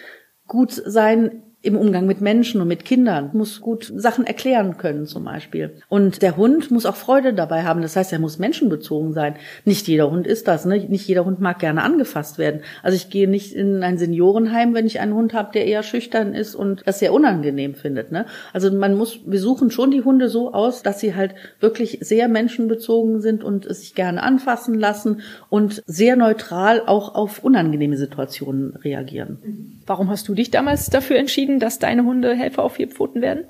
gut 0.46 0.72
sein 0.72 1.42
im 1.66 1.76
Umgang 1.76 2.06
mit 2.06 2.20
Menschen 2.20 2.60
und 2.60 2.68
mit 2.68 2.84
Kindern, 2.84 3.30
muss 3.32 3.60
gut 3.60 3.92
Sachen 3.94 4.26
erklären 4.26 4.76
können 4.76 5.06
zum 5.06 5.24
Beispiel. 5.24 5.72
Und 5.88 6.22
der 6.22 6.36
Hund 6.36 6.70
muss 6.70 6.86
auch 6.86 6.96
Freude 6.96 7.34
dabei 7.34 7.64
haben. 7.64 7.82
Das 7.82 7.96
heißt, 7.96 8.12
er 8.12 8.20
muss 8.20 8.38
menschenbezogen 8.38 9.12
sein. 9.12 9.34
Nicht 9.64 9.88
jeder 9.88 10.10
Hund 10.10 10.26
ist 10.26 10.46
das. 10.46 10.64
Ne? 10.64 10.78
Nicht 10.88 11.08
jeder 11.08 11.24
Hund 11.24 11.40
mag 11.40 11.58
gerne 11.58 11.82
angefasst 11.82 12.38
werden. 12.38 12.60
Also 12.82 12.96
ich 12.96 13.10
gehe 13.10 13.28
nicht 13.28 13.52
in 13.52 13.82
ein 13.82 13.98
Seniorenheim, 13.98 14.74
wenn 14.74 14.86
ich 14.86 15.00
einen 15.00 15.14
Hund 15.14 15.34
habe, 15.34 15.50
der 15.52 15.66
eher 15.66 15.82
schüchtern 15.82 16.34
ist 16.34 16.54
und 16.54 16.82
das 16.86 17.00
sehr 17.00 17.12
unangenehm 17.12 17.74
findet. 17.74 18.12
Ne? 18.12 18.26
Also 18.52 18.70
man 18.70 18.96
muss, 18.96 19.20
wir 19.26 19.40
suchen 19.40 19.70
schon 19.70 19.90
die 19.90 20.02
Hunde 20.02 20.28
so 20.28 20.52
aus, 20.52 20.82
dass 20.82 21.00
sie 21.00 21.14
halt 21.14 21.34
wirklich 21.58 21.98
sehr 22.00 22.28
menschenbezogen 22.28 23.20
sind 23.20 23.42
und 23.42 23.64
sich 23.74 23.94
gerne 23.94 24.22
anfassen 24.22 24.78
lassen 24.78 25.20
und 25.50 25.82
sehr 25.86 26.16
neutral 26.16 26.82
auch 26.86 27.14
auf 27.14 27.42
unangenehme 27.42 27.96
Situationen 27.96 28.76
reagieren. 28.76 29.80
Warum 29.86 30.10
hast 30.10 30.28
du 30.28 30.34
dich 30.34 30.50
damals 30.50 30.90
dafür 30.90 31.16
entschieden, 31.16 31.55
dass 31.58 31.78
deine 31.78 32.04
Hunde 32.04 32.34
Helfer 32.34 32.62
auf 32.62 32.74
vier 32.74 32.88
Pfoten 32.88 33.22
werden? 33.22 33.44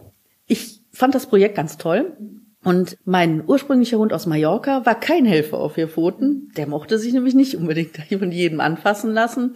Ich 0.47 0.81
fand 0.93 1.15
das 1.15 1.27
Projekt 1.27 1.57
ganz 1.57 1.77
toll. 1.77 2.17
Und 2.65 2.97
mein 3.05 3.45
ursprünglicher 3.47 3.99
Hund 3.99 4.13
aus 4.13 4.27
Mallorca 4.27 4.85
war 4.85 4.99
kein 4.99 5.25
Helfer 5.25 5.59
auf 5.59 5.75
vier 5.75 5.89
Pfoten. 5.89 6.51
Der 6.57 6.67
mochte 6.67 6.99
sich 6.99 7.13
nämlich 7.13 7.35
nicht 7.35 7.57
unbedingt 7.57 7.97
von 7.97 8.33
jedem 8.33 8.61
anfassen 8.61 9.13
lassen. 9.13 9.55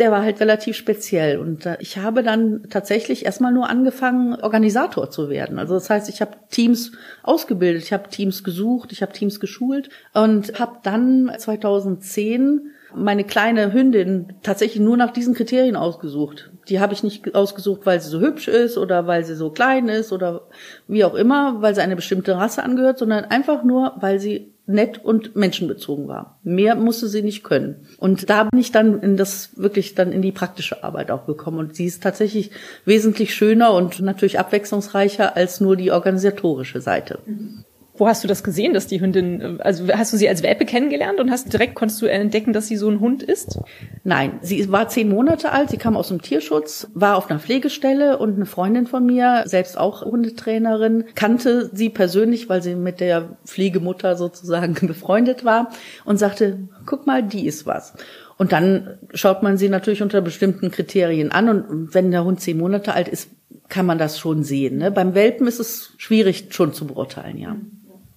Der 0.00 0.10
war 0.10 0.22
halt 0.22 0.40
relativ 0.40 0.76
speziell. 0.76 1.38
Und 1.38 1.66
äh, 1.66 1.76
ich 1.78 1.98
habe 1.98 2.24
dann 2.24 2.66
tatsächlich 2.68 3.24
erstmal 3.24 3.52
nur 3.52 3.68
angefangen, 3.68 4.34
Organisator 4.34 5.10
zu 5.10 5.28
werden. 5.28 5.60
Also 5.60 5.74
das 5.74 5.90
heißt, 5.90 6.08
ich 6.08 6.20
habe 6.20 6.38
Teams 6.50 6.90
ausgebildet, 7.22 7.84
ich 7.84 7.92
habe 7.92 8.08
Teams 8.08 8.42
gesucht, 8.42 8.90
ich 8.90 9.02
habe 9.02 9.12
Teams 9.12 9.38
geschult 9.38 9.90
und 10.12 10.58
habe 10.58 10.78
dann 10.82 11.30
2010 11.36 12.72
meine 12.94 13.24
kleine 13.24 13.72
Hündin 13.72 14.34
tatsächlich 14.42 14.80
nur 14.80 14.96
nach 14.96 15.12
diesen 15.12 15.34
Kriterien 15.34 15.76
ausgesucht. 15.76 16.50
Die 16.68 16.80
habe 16.80 16.92
ich 16.92 17.02
nicht 17.02 17.34
ausgesucht, 17.34 17.82
weil 17.84 18.00
sie 18.00 18.08
so 18.08 18.20
hübsch 18.20 18.48
ist 18.48 18.78
oder 18.78 19.06
weil 19.06 19.24
sie 19.24 19.34
so 19.34 19.50
klein 19.50 19.88
ist 19.88 20.12
oder 20.12 20.42
wie 20.86 21.04
auch 21.04 21.14
immer, 21.14 21.60
weil 21.62 21.74
sie 21.74 21.80
eine 21.80 21.96
bestimmte 21.96 22.36
Rasse 22.36 22.62
angehört, 22.62 22.98
sondern 22.98 23.24
einfach 23.24 23.64
nur, 23.64 23.94
weil 24.00 24.20
sie 24.20 24.52
nett 24.66 25.04
und 25.04 25.34
menschenbezogen 25.36 26.08
war. 26.08 26.38
Mehr 26.42 26.76
musste 26.76 27.08
sie 27.08 27.22
nicht 27.22 27.42
können. 27.42 27.88
Und 27.98 28.30
da 28.30 28.44
bin 28.44 28.60
ich 28.60 28.72
dann 28.72 29.00
in 29.00 29.16
das 29.16 29.50
wirklich 29.56 29.94
dann 29.94 30.12
in 30.12 30.22
die 30.22 30.32
praktische 30.32 30.84
Arbeit 30.84 31.10
auch 31.10 31.26
gekommen. 31.26 31.58
Und 31.58 31.74
sie 31.74 31.86
ist 31.86 32.02
tatsächlich 32.02 32.50
wesentlich 32.84 33.34
schöner 33.34 33.72
und 33.72 34.00
natürlich 34.00 34.38
abwechslungsreicher 34.38 35.36
als 35.36 35.60
nur 35.60 35.76
die 35.76 35.90
organisatorische 35.90 36.80
Seite. 36.80 37.18
Mhm. 37.26 37.64
Wo 38.00 38.08
hast 38.08 38.24
du 38.24 38.28
das 38.28 38.42
gesehen, 38.42 38.72
dass 38.72 38.86
die 38.86 39.02
Hündin, 39.02 39.60
also 39.60 39.86
hast 39.92 40.10
du 40.14 40.16
sie 40.16 40.26
als 40.26 40.42
Welpe 40.42 40.64
kennengelernt 40.64 41.20
und 41.20 41.30
hast 41.30 41.52
direkt 41.52 41.74
konntest 41.74 42.00
du 42.00 42.06
entdecken, 42.06 42.54
dass 42.54 42.66
sie 42.66 42.78
so 42.78 42.88
ein 42.88 42.98
Hund 42.98 43.22
ist? 43.22 43.58
Nein, 44.04 44.38
sie 44.40 44.72
war 44.72 44.88
zehn 44.88 45.10
Monate 45.10 45.52
alt, 45.52 45.68
sie 45.68 45.76
kam 45.76 45.98
aus 45.98 46.08
dem 46.08 46.22
Tierschutz, 46.22 46.88
war 46.94 47.18
auf 47.18 47.28
einer 47.28 47.38
Pflegestelle 47.38 48.16
und 48.16 48.36
eine 48.36 48.46
Freundin 48.46 48.86
von 48.86 49.04
mir, 49.04 49.42
selbst 49.44 49.76
auch 49.76 50.02
Hundetrainerin, 50.02 51.04
kannte 51.14 51.68
sie 51.74 51.90
persönlich, 51.90 52.48
weil 52.48 52.62
sie 52.62 52.74
mit 52.74 53.00
der 53.00 53.36
Pflegemutter 53.44 54.16
sozusagen 54.16 54.74
befreundet 54.86 55.44
war 55.44 55.68
und 56.06 56.18
sagte, 56.18 56.70
guck 56.86 57.06
mal, 57.06 57.22
die 57.22 57.46
ist 57.46 57.66
was. 57.66 57.92
Und 58.38 58.52
dann 58.52 58.98
schaut 59.12 59.42
man 59.42 59.58
sie 59.58 59.68
natürlich 59.68 60.00
unter 60.00 60.22
bestimmten 60.22 60.70
Kriterien 60.70 61.32
an 61.32 61.50
und 61.50 61.94
wenn 61.94 62.10
der 62.10 62.24
Hund 62.24 62.40
zehn 62.40 62.56
Monate 62.56 62.94
alt 62.94 63.08
ist, 63.08 63.28
kann 63.68 63.84
man 63.84 63.98
das 63.98 64.18
schon 64.18 64.42
sehen. 64.42 64.78
Ne? 64.78 64.90
Beim 64.90 65.14
Welpen 65.14 65.46
ist 65.46 65.60
es 65.60 65.92
schwierig 65.98 66.46
schon 66.54 66.72
zu 66.72 66.86
beurteilen, 66.86 67.36
ja. 67.36 67.56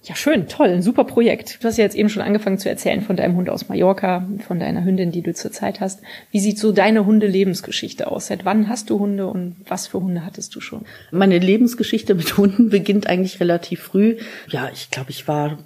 Ja, 0.06 0.16
schön, 0.16 0.50
toll, 0.50 0.68
ein 0.68 0.82
super 0.82 1.06
Projekt. 1.06 1.64
Du 1.64 1.68
hast 1.70 1.78
ja 1.78 1.86
jetzt 1.86 1.96
eben 1.96 2.10
schon 2.10 2.22
angefangen 2.22 2.58
zu 2.58 2.68
erzählen 2.68 3.02
von 3.02 3.16
deinem 3.16 3.38
Hund 3.38 3.50
aus 3.50 3.70
Mallorca, 3.70 4.28
von 4.46 4.60
deiner 4.60 4.84
Hündin, 4.84 5.12
die 5.12 5.22
du 5.22 5.34
zurzeit 5.34 5.80
hast. 5.80 6.02
Wie 6.30 6.42
sieht 6.42 6.60
so 6.60 6.74
deine 6.74 7.06
Hundelebensgeschichte 7.06 8.12
aus? 8.12 8.28
Seit 8.28 8.44
wann 8.44 8.68
hast 8.68 8.90
du 8.90 9.00
Hunde 9.00 9.28
und 9.28 9.56
was 9.66 9.88
für 9.88 10.02
Hunde 10.02 10.26
hattest 10.26 10.54
du 10.56 10.60
schon? 10.60 10.82
Meine 11.12 11.40
Lebensgeschichte 11.40 12.16
mit 12.16 12.36
Hunden 12.36 12.70
beginnt 12.70 13.08
eigentlich 13.08 13.40
relativ 13.40 13.80
früh. 13.80 14.18
Ja, 14.50 14.70
ich 14.74 14.92
glaube, 14.92 15.12
ich 15.12 15.26
war 15.30 15.58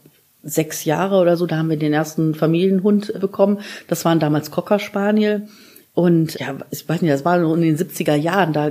sechs 0.44 0.86
Jahre 0.86 1.20
oder 1.20 1.36
so, 1.36 1.48
da 1.48 1.58
haben 1.58 1.72
wir 1.72 1.78
den 1.78 1.94
ersten 1.94 2.36
Familienhund 2.36 3.20
bekommen. 3.20 3.62
Das 3.88 4.06
waren 4.06 4.20
damals 4.20 4.52
Cocker 4.52 4.78
Spaniel. 4.78 5.48
Und 5.96 6.40
ja, 6.40 6.56
ich 6.70 6.88
weiß 6.88 7.02
nicht, 7.02 7.12
das 7.12 7.26
war 7.26 7.42
in 7.56 7.62
den 7.62 7.76
70er 7.76 8.14
Jahren, 8.14 8.54
da 8.54 8.70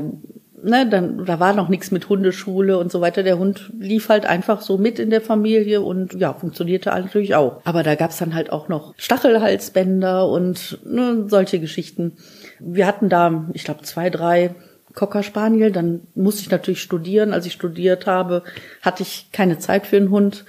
ne, 0.66 0.86
dann, 0.88 1.24
da 1.24 1.40
war 1.40 1.54
noch 1.54 1.68
nichts 1.68 1.90
mit 1.90 2.08
Hundeschule 2.08 2.76
und 2.78 2.92
so 2.92 3.00
weiter. 3.00 3.22
Der 3.22 3.38
Hund 3.38 3.72
lief 3.78 4.08
halt 4.08 4.26
einfach 4.26 4.60
so 4.60 4.76
mit 4.76 4.98
in 4.98 5.10
der 5.10 5.20
Familie 5.20 5.80
und 5.80 6.14
ja, 6.14 6.34
funktionierte 6.34 6.90
natürlich 6.90 7.34
auch. 7.34 7.60
Aber 7.64 7.82
da 7.82 7.94
gab's 7.94 8.18
dann 8.18 8.34
halt 8.34 8.50
auch 8.52 8.68
noch 8.68 8.94
Stachelhalsbänder 8.98 10.28
und 10.28 10.78
ne, 10.84 11.24
solche 11.28 11.60
Geschichten. 11.60 12.12
Wir 12.58 12.86
hatten 12.86 13.08
da, 13.08 13.46
ich 13.52 13.64
glaube, 13.64 13.82
zwei, 13.82 14.10
drei 14.10 14.54
Cocker 14.94 15.22
Spaniel. 15.22 15.70
Dann 15.70 16.00
musste 16.14 16.42
ich 16.42 16.50
natürlich 16.50 16.82
studieren. 16.82 17.32
Als 17.32 17.46
ich 17.46 17.52
studiert 17.52 18.06
habe, 18.06 18.42
hatte 18.82 19.02
ich 19.02 19.28
keine 19.32 19.58
Zeit 19.58 19.86
für 19.86 19.96
einen 19.96 20.10
Hund. 20.10 20.44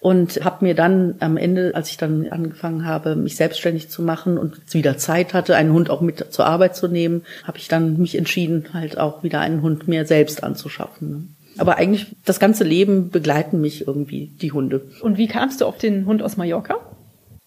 Und 0.00 0.44
habe 0.44 0.64
mir 0.64 0.74
dann 0.74 1.16
am 1.20 1.36
Ende, 1.36 1.72
als 1.74 1.90
ich 1.90 1.98
dann 1.98 2.26
angefangen 2.30 2.86
habe, 2.86 3.16
mich 3.16 3.36
selbstständig 3.36 3.90
zu 3.90 4.02
machen 4.02 4.38
und 4.38 4.72
wieder 4.72 4.96
Zeit 4.96 5.34
hatte, 5.34 5.56
einen 5.56 5.74
Hund 5.74 5.90
auch 5.90 6.00
mit 6.00 6.32
zur 6.32 6.46
Arbeit 6.46 6.74
zu 6.74 6.88
nehmen, 6.88 7.22
habe 7.44 7.58
ich 7.58 7.68
dann 7.68 7.98
mich 7.98 8.16
entschieden, 8.16 8.68
halt 8.72 8.98
auch 8.98 9.22
wieder 9.22 9.40
einen 9.40 9.60
Hund 9.60 9.88
mir 9.88 10.06
selbst 10.06 10.42
anzuschaffen. 10.42 11.10
Ne? 11.10 11.22
Aber 11.58 11.76
eigentlich 11.76 12.16
das 12.24 12.40
ganze 12.40 12.64
Leben 12.64 13.10
begleiten 13.10 13.60
mich 13.60 13.86
irgendwie 13.86 14.28
die 14.40 14.52
Hunde. 14.52 14.82
Und 15.02 15.18
wie 15.18 15.28
kamst 15.28 15.60
du 15.60 15.66
auf 15.66 15.76
den 15.76 16.06
Hund 16.06 16.22
aus 16.22 16.38
Mallorca? 16.38 16.76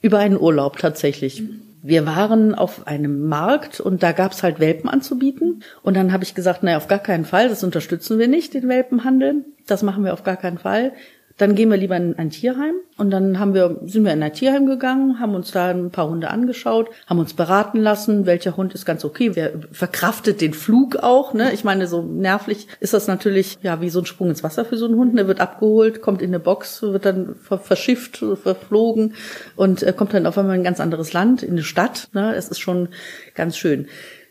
Über 0.01 0.19
einen 0.19 0.39
Urlaub 0.39 0.77
tatsächlich. 0.77 1.41
Wir 1.81 2.05
waren 2.05 2.53
auf 2.53 2.85
einem 2.85 3.27
Markt 3.27 3.79
und 3.79 4.03
da 4.03 4.11
gab's 4.11 4.43
halt 4.43 4.59
Welpen 4.59 4.89
anzubieten. 4.89 5.63
Und 5.81 5.97
dann 5.97 6.13
habe 6.13 6.23
ich 6.23 6.35
gesagt, 6.35 6.61
naja, 6.61 6.77
auf 6.77 6.87
gar 6.87 6.99
keinen 6.99 7.25
Fall, 7.25 7.49
das 7.49 7.63
unterstützen 7.63 8.19
wir 8.19 8.27
nicht, 8.27 8.53
den 8.53 8.69
Welpenhandel. 8.69 9.43
Das 9.65 9.81
machen 9.81 10.05
wir 10.05 10.13
auf 10.13 10.23
gar 10.23 10.37
keinen 10.37 10.59
Fall. 10.59 10.93
Dann 11.37 11.55
gehen 11.55 11.71
wir 11.71 11.77
lieber 11.77 11.97
in 11.97 12.15
ein 12.19 12.29
Tierheim 12.29 12.75
und 12.97 13.09
dann 13.09 13.39
haben 13.39 13.55
wir, 13.55 13.79
sind 13.85 14.05
wir 14.05 14.13
in 14.13 14.21
ein 14.21 14.33
Tierheim 14.33 14.67
gegangen, 14.67 15.19
haben 15.19 15.33
uns 15.33 15.51
da 15.51 15.69
ein 15.69 15.89
paar 15.89 16.07
Hunde 16.07 16.29
angeschaut, 16.29 16.89
haben 17.07 17.17
uns 17.17 17.33
beraten 17.33 17.79
lassen, 17.79 18.27
welcher 18.27 18.55
Hund 18.55 18.75
ist 18.75 18.85
ganz 18.85 19.03
okay, 19.03 19.31
wer 19.33 19.51
verkraftet 19.71 20.41
den 20.41 20.53
Flug 20.53 20.97
auch, 20.97 21.33
ne? 21.33 21.51
Ich 21.51 21.63
meine, 21.63 21.87
so 21.87 22.03
nervlich 22.03 22.67
ist 22.79 22.93
das 22.93 23.07
natürlich, 23.07 23.57
ja, 23.63 23.81
wie 23.81 23.89
so 23.89 23.99
ein 23.99 24.05
Sprung 24.05 24.29
ins 24.29 24.43
Wasser 24.43 24.63
für 24.63 24.77
so 24.77 24.85
einen 24.85 24.95
Hund. 24.95 25.17
Der 25.17 25.27
wird 25.27 25.39
abgeholt, 25.39 26.01
kommt 26.01 26.21
in 26.21 26.29
eine 26.29 26.39
Box, 26.39 26.83
wird 26.83 27.05
dann 27.05 27.35
verschifft, 27.35 28.23
verflogen 28.41 29.15
und 29.55 29.81
äh, 29.81 29.91
kommt 29.91 30.13
dann 30.13 30.27
auf 30.27 30.37
einmal 30.37 30.55
in 30.55 30.61
ein 30.61 30.65
ganz 30.65 30.79
anderes 30.79 31.13
Land, 31.13 31.41
in 31.41 31.53
eine 31.53 31.63
Stadt, 31.63 32.09
ne? 32.13 32.35
Es 32.35 32.49
ist 32.49 32.59
schon 32.59 32.89
ganz 33.33 33.57
schön. 33.57 33.87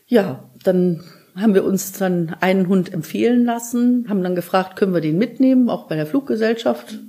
Ja, 0.07 0.49
dann 0.63 1.03
haben 1.35 1.53
wir 1.53 1.63
uns 1.63 1.91
dann 1.93 2.35
einen 2.39 2.67
Hund 2.67 2.93
empfehlen 2.93 3.45
lassen, 3.45 4.05
haben 4.09 4.23
dann 4.23 4.35
gefragt, 4.35 4.75
können 4.75 4.93
wir 4.93 5.01
den 5.01 5.17
mitnehmen, 5.17 5.69
auch 5.69 5.87
bei 5.87 5.95
der 5.95 6.05
Fluggesellschaft. 6.05 6.99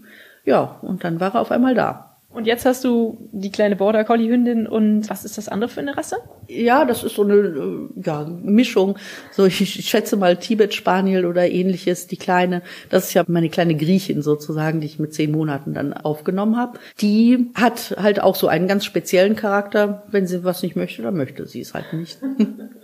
Ja, 0.44 0.78
und 0.82 1.04
dann 1.04 1.20
war 1.20 1.34
er 1.34 1.40
auf 1.40 1.50
einmal 1.50 1.74
da. 1.74 2.14
Und 2.34 2.48
jetzt 2.48 2.66
hast 2.66 2.82
du 2.82 3.28
die 3.30 3.52
kleine 3.52 3.76
Border 3.76 4.02
Collie 4.02 4.28
Hündin 4.28 4.66
und 4.66 5.08
was 5.08 5.24
ist 5.24 5.38
das 5.38 5.48
andere 5.48 5.70
für 5.70 5.78
eine 5.78 5.96
Rasse? 5.96 6.16
Ja, 6.48 6.84
das 6.84 7.04
ist 7.04 7.14
so 7.14 7.22
eine 7.22 7.34
äh, 7.34 7.88
ja, 8.04 8.24
Mischung. 8.42 8.98
So 9.30 9.44
ich, 9.46 9.60
ich 9.60 9.88
schätze 9.88 10.16
mal 10.16 10.36
Tibet 10.36 10.74
Spaniel 10.74 11.26
oder 11.26 11.48
ähnliches. 11.48 12.08
Die 12.08 12.16
kleine, 12.16 12.62
das 12.90 13.04
ist 13.04 13.14
ja 13.14 13.22
meine 13.28 13.50
kleine 13.50 13.76
Griechin 13.76 14.20
sozusagen, 14.20 14.80
die 14.80 14.88
ich 14.88 14.98
mit 14.98 15.14
zehn 15.14 15.30
Monaten 15.30 15.74
dann 15.74 15.92
aufgenommen 15.92 16.56
habe. 16.56 16.80
Die 17.00 17.52
hat 17.54 17.94
halt 18.02 18.20
auch 18.20 18.34
so 18.34 18.48
einen 18.48 18.66
ganz 18.66 18.84
speziellen 18.84 19.36
Charakter. 19.36 20.02
Wenn 20.08 20.26
sie 20.26 20.42
was 20.42 20.64
nicht 20.64 20.74
möchte, 20.74 21.02
dann 21.02 21.16
möchte 21.16 21.46
sie 21.46 21.60
es 21.60 21.72
halt 21.72 21.92
nicht. 21.92 22.18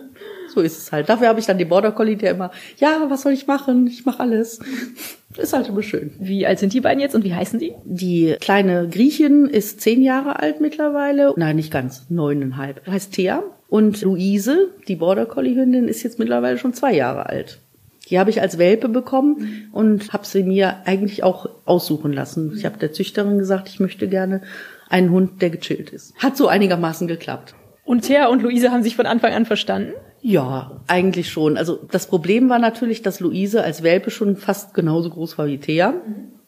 So 0.53 0.61
ist 0.61 0.77
es 0.77 0.91
halt. 0.91 1.07
Dafür 1.09 1.29
habe 1.29 1.39
ich 1.39 1.45
dann 1.45 1.57
die 1.57 1.65
Border 1.65 1.91
Collie, 1.91 2.17
der 2.17 2.31
immer, 2.31 2.51
ja, 2.77 3.05
was 3.09 3.21
soll 3.21 3.31
ich 3.31 3.47
machen? 3.47 3.87
Ich 3.87 4.05
mache 4.05 4.19
alles. 4.19 4.59
Ist 5.37 5.53
halt 5.53 5.69
immer 5.69 5.83
schön. 5.83 6.11
Wie 6.19 6.45
alt 6.45 6.59
sind 6.59 6.73
die 6.73 6.81
beiden 6.81 6.99
jetzt 6.99 7.15
und 7.15 7.23
wie 7.23 7.33
heißen 7.33 7.59
die? 7.59 7.73
Die 7.85 8.35
kleine 8.41 8.89
Griechin 8.89 9.45
ist 9.45 9.79
zehn 9.81 10.01
Jahre 10.01 10.39
alt 10.39 10.59
mittlerweile. 10.59 11.33
Nein, 11.37 11.55
nicht 11.55 11.71
ganz, 11.71 12.05
neuneinhalb. 12.09 12.85
Heißt 12.85 13.13
Thea. 13.13 13.43
Und 13.69 14.01
Luise, 14.01 14.69
die 14.89 14.97
Border 14.97 15.25
Collie 15.25 15.55
Hündin, 15.55 15.87
ist 15.87 16.03
jetzt 16.03 16.19
mittlerweile 16.19 16.57
schon 16.57 16.73
zwei 16.73 16.93
Jahre 16.93 17.27
alt. 17.27 17.59
Die 18.09 18.19
habe 18.19 18.29
ich 18.29 18.41
als 18.41 18.57
Welpe 18.57 18.89
bekommen 18.89 19.69
und 19.71 20.11
habe 20.11 20.25
sie 20.25 20.43
mir 20.43 20.81
eigentlich 20.85 21.23
auch 21.23 21.47
aussuchen 21.63 22.11
lassen. 22.11 22.53
Ich 22.57 22.65
habe 22.65 22.77
der 22.77 22.91
Züchterin 22.91 23.37
gesagt, 23.37 23.69
ich 23.69 23.79
möchte 23.79 24.09
gerne 24.09 24.41
einen 24.89 25.11
Hund, 25.11 25.41
der 25.41 25.49
gechillt 25.49 25.91
ist. 25.91 26.13
Hat 26.17 26.35
so 26.35 26.49
einigermaßen 26.49 27.07
geklappt. 27.07 27.55
Und 27.85 28.01
Thea 28.01 28.27
und 28.27 28.41
Luise 28.41 28.71
haben 28.71 28.83
sich 28.83 28.97
von 28.97 29.05
Anfang 29.05 29.33
an 29.33 29.45
verstanden? 29.45 29.93
Ja, 30.21 30.81
eigentlich 30.87 31.29
schon. 31.29 31.57
Also 31.57 31.79
das 31.89 32.07
Problem 32.07 32.49
war 32.49 32.59
natürlich, 32.59 33.01
dass 33.01 33.19
Luise 33.19 33.63
als 33.63 33.83
Welpe 33.83 34.11
schon 34.11 34.35
fast 34.35 34.73
genauso 34.73 35.09
groß 35.09 35.37
war 35.37 35.47
wie 35.47 35.57
Thea. 35.57 35.95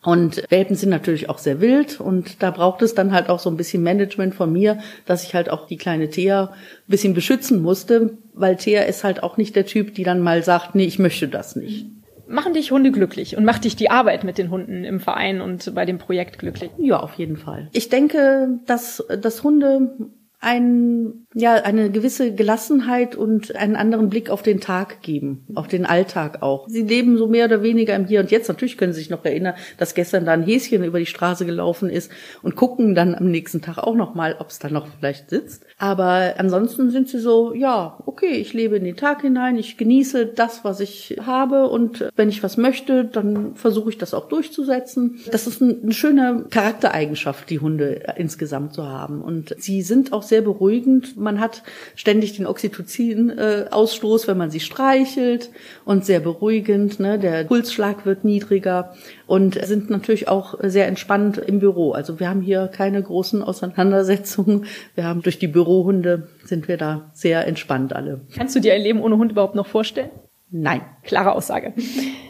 Und 0.03 0.43
Welpen 0.49 0.75
sind 0.75 0.89
natürlich 0.89 1.29
auch 1.29 1.37
sehr 1.37 1.61
wild 1.61 2.01
und 2.01 2.43
da 2.43 2.51
braucht 2.51 2.81
es 2.81 2.93
dann 2.93 3.13
halt 3.13 3.29
auch 3.29 3.39
so 3.39 3.49
ein 3.49 3.55
bisschen 3.55 3.83
Management 3.83 4.35
von 4.35 4.51
mir, 4.51 4.79
dass 5.05 5.23
ich 5.23 5.33
halt 5.33 5.49
auch 5.49 5.65
die 5.65 5.77
kleine 5.77 6.09
Thea 6.09 6.49
ein 6.51 6.89
bisschen 6.89 7.13
beschützen 7.13 7.61
musste, 7.61 8.17
weil 8.33 8.57
Thea 8.57 8.83
ist 8.83 9.05
halt 9.05 9.23
auch 9.23 9.37
nicht 9.37 9.55
der 9.55 9.65
Typ, 9.65 9.95
die 9.95 10.03
dann 10.03 10.19
mal 10.19 10.43
sagt, 10.43 10.75
nee, 10.75 10.83
ich 10.83 10.99
möchte 10.99 11.29
das 11.29 11.55
nicht. 11.55 11.85
Machen 12.27 12.53
dich 12.53 12.71
Hunde 12.71 12.91
glücklich 12.91 13.37
und 13.37 13.45
macht 13.45 13.63
dich 13.63 13.77
die 13.77 13.91
Arbeit 13.91 14.25
mit 14.25 14.37
den 14.37 14.49
Hunden 14.49 14.83
im 14.83 14.99
Verein 14.99 15.39
und 15.39 15.73
bei 15.73 15.85
dem 15.85 15.99
Projekt 15.99 16.37
glücklich? 16.37 16.71
Ja, 16.77 16.99
auf 16.99 17.13
jeden 17.13 17.37
Fall. 17.37 17.69
Ich 17.71 17.87
denke, 17.87 18.59
dass, 18.65 19.05
dass 19.21 19.43
Hunde 19.43 19.95
ein, 20.43 21.22
ja, 21.33 21.53
eine 21.55 21.89
gewisse 21.89 22.33
Gelassenheit 22.33 23.15
und 23.15 23.55
einen 23.55 23.75
anderen 23.75 24.09
Blick 24.09 24.29
auf 24.29 24.41
den 24.41 24.59
Tag 24.59 25.01
geben, 25.01 25.45
auf 25.55 25.67
den 25.67 25.85
Alltag 25.85 26.41
auch. 26.41 26.67
Sie 26.67 26.83
leben 26.83 27.17
so 27.17 27.27
mehr 27.27 27.45
oder 27.45 27.63
weniger 27.63 27.95
im 27.95 28.05
Hier 28.05 28.19
und 28.19 28.31
Jetzt. 28.31 28.47
Natürlich 28.47 28.77
können 28.77 28.93
Sie 28.93 28.99
sich 28.99 29.09
noch 29.09 29.25
erinnern, 29.25 29.55
dass 29.77 29.93
gestern 29.93 30.25
da 30.25 30.33
ein 30.33 30.43
Häschen 30.43 30.83
über 30.83 30.99
die 30.99 31.05
Straße 31.05 31.45
gelaufen 31.45 31.89
ist 31.89 32.11
und 32.41 32.55
gucken 32.55 32.95
dann 32.95 33.15
am 33.15 33.29
nächsten 33.29 33.61
Tag 33.61 33.77
auch 33.77 33.95
noch 33.95 34.15
mal, 34.15 34.35
ob 34.39 34.49
es 34.49 34.59
da 34.59 34.69
noch 34.69 34.87
vielleicht 34.99 35.29
sitzt. 35.29 35.65
Aber 35.77 36.35
ansonsten 36.37 36.91
sind 36.91 37.09
sie 37.09 37.19
so, 37.19 37.53
ja, 37.53 37.97
okay, 38.05 38.33
ich 38.33 38.53
lebe 38.53 38.77
in 38.77 38.83
den 38.83 38.95
Tag 38.95 39.21
hinein, 39.21 39.57
ich 39.57 39.77
genieße 39.77 40.27
das, 40.27 40.63
was 40.63 40.79
ich 40.79 41.17
habe 41.25 41.67
und 41.67 42.09
wenn 42.15 42.29
ich 42.29 42.43
was 42.43 42.57
möchte, 42.57 43.05
dann 43.05 43.55
versuche 43.55 43.89
ich 43.89 43.97
das 43.97 44.13
auch 44.13 44.27
durchzusetzen. 44.29 45.19
Das 45.31 45.47
ist 45.47 45.61
eine 45.61 45.93
schöne 45.93 46.45
Charaktereigenschaft, 46.49 47.49
die 47.49 47.59
Hunde 47.59 48.03
insgesamt 48.15 48.73
zu 48.73 48.87
haben 48.87 49.21
und 49.21 49.55
sie 49.57 49.81
sind 49.81 50.13
auch 50.13 50.23
sehr 50.23 50.41
beruhigend. 50.41 51.17
Man 51.23 51.39
hat 51.39 51.63
ständig 51.95 52.35
den 52.35 52.45
Oxytocin-Ausstoß, 52.45 54.27
wenn 54.27 54.37
man 54.37 54.51
sie 54.51 54.59
streichelt 54.59 55.49
und 55.85 56.05
sehr 56.05 56.19
beruhigend. 56.19 56.99
Ne? 56.99 57.17
Der 57.17 57.45
Pulsschlag 57.45 58.05
wird 58.05 58.23
niedriger 58.23 58.93
und 59.25 59.63
sind 59.65 59.89
natürlich 59.89 60.27
auch 60.27 60.59
sehr 60.61 60.87
entspannt 60.87 61.37
im 61.37 61.59
Büro. 61.59 61.93
Also 61.93 62.19
wir 62.19 62.29
haben 62.29 62.41
hier 62.41 62.67
keine 62.67 63.01
großen 63.01 63.41
Auseinandersetzungen. 63.41 64.65
Wir 64.95 65.05
haben 65.05 65.21
durch 65.21 65.39
die 65.39 65.47
Bürohunde 65.47 66.27
sind 66.43 66.67
wir 66.67 66.77
da 66.77 67.09
sehr 67.13 67.47
entspannt 67.47 67.93
alle. 67.93 68.21
Kannst 68.35 68.55
du 68.55 68.59
dir 68.59 68.73
ein 68.73 68.81
Leben 68.81 69.01
ohne 69.01 69.17
Hund 69.17 69.31
überhaupt 69.31 69.55
noch 69.55 69.67
vorstellen? 69.67 70.11
Nein. 70.55 70.81
Klare 71.01 71.31
Aussage. 71.31 71.73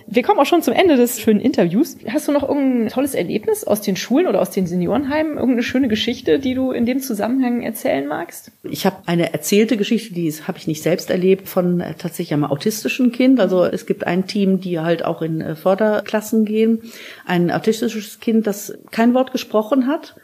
Wir 0.08 0.24
kommen 0.24 0.40
auch 0.40 0.46
schon 0.46 0.62
zum 0.62 0.74
Ende 0.74 0.96
des 0.96 1.20
schönen 1.20 1.42
Interviews. 1.42 1.98
Hast 2.08 2.26
du 2.26 2.32
noch 2.32 2.48
irgendein 2.48 2.88
tolles 2.88 3.16
Erlebnis 3.16 3.66
aus 3.66 3.82
den 3.82 3.98
Schulen 3.98 4.28
oder 4.28 4.40
aus 4.40 4.50
den 4.50 4.66
Seniorenheimen? 4.66 5.34
Irgendeine 5.34 5.62
schöne 5.62 5.90
Geschichte, 5.90 6.40
die 6.40 6.54
du 6.54 6.72
in 6.72 6.86
dem 6.86 7.02
Zusammenhang 7.02 7.64
erzählen 7.64 8.08
magst? 8.08 8.54
Ich 8.64 8.86
habe 8.86 8.96
eine 9.08 9.34
erzählte 9.34 9.76
Geschichte, 9.76 10.14
die 10.14 10.32
habe 10.48 10.58
ich 10.58 10.68
nicht 10.68 10.82
selbst 10.82 11.10
erlebt, 11.10 11.50
von 11.50 11.82
äh, 11.82 11.96
tatsächlich 11.96 12.34
einem 12.34 12.46
autistischen 12.46 13.12
Kind. 13.12 13.42
Also 13.42 13.66
es 13.66 13.86
gibt 13.86 14.08
ein 14.08 14.26
Team, 14.26 14.62
die 14.62 14.80
halt 14.80 15.04
auch 15.04 15.22
in 15.22 15.42
äh, 15.42 15.58
Förderklassen 15.58 16.46
gehen. 16.46 16.82
Ein 17.26 17.52
autistisches 17.52 18.22
Kind, 18.22 18.48
das 18.48 18.78
kein 18.92 19.14
Wort 19.14 19.34
gesprochen 19.34 19.88
hat. 19.88 20.16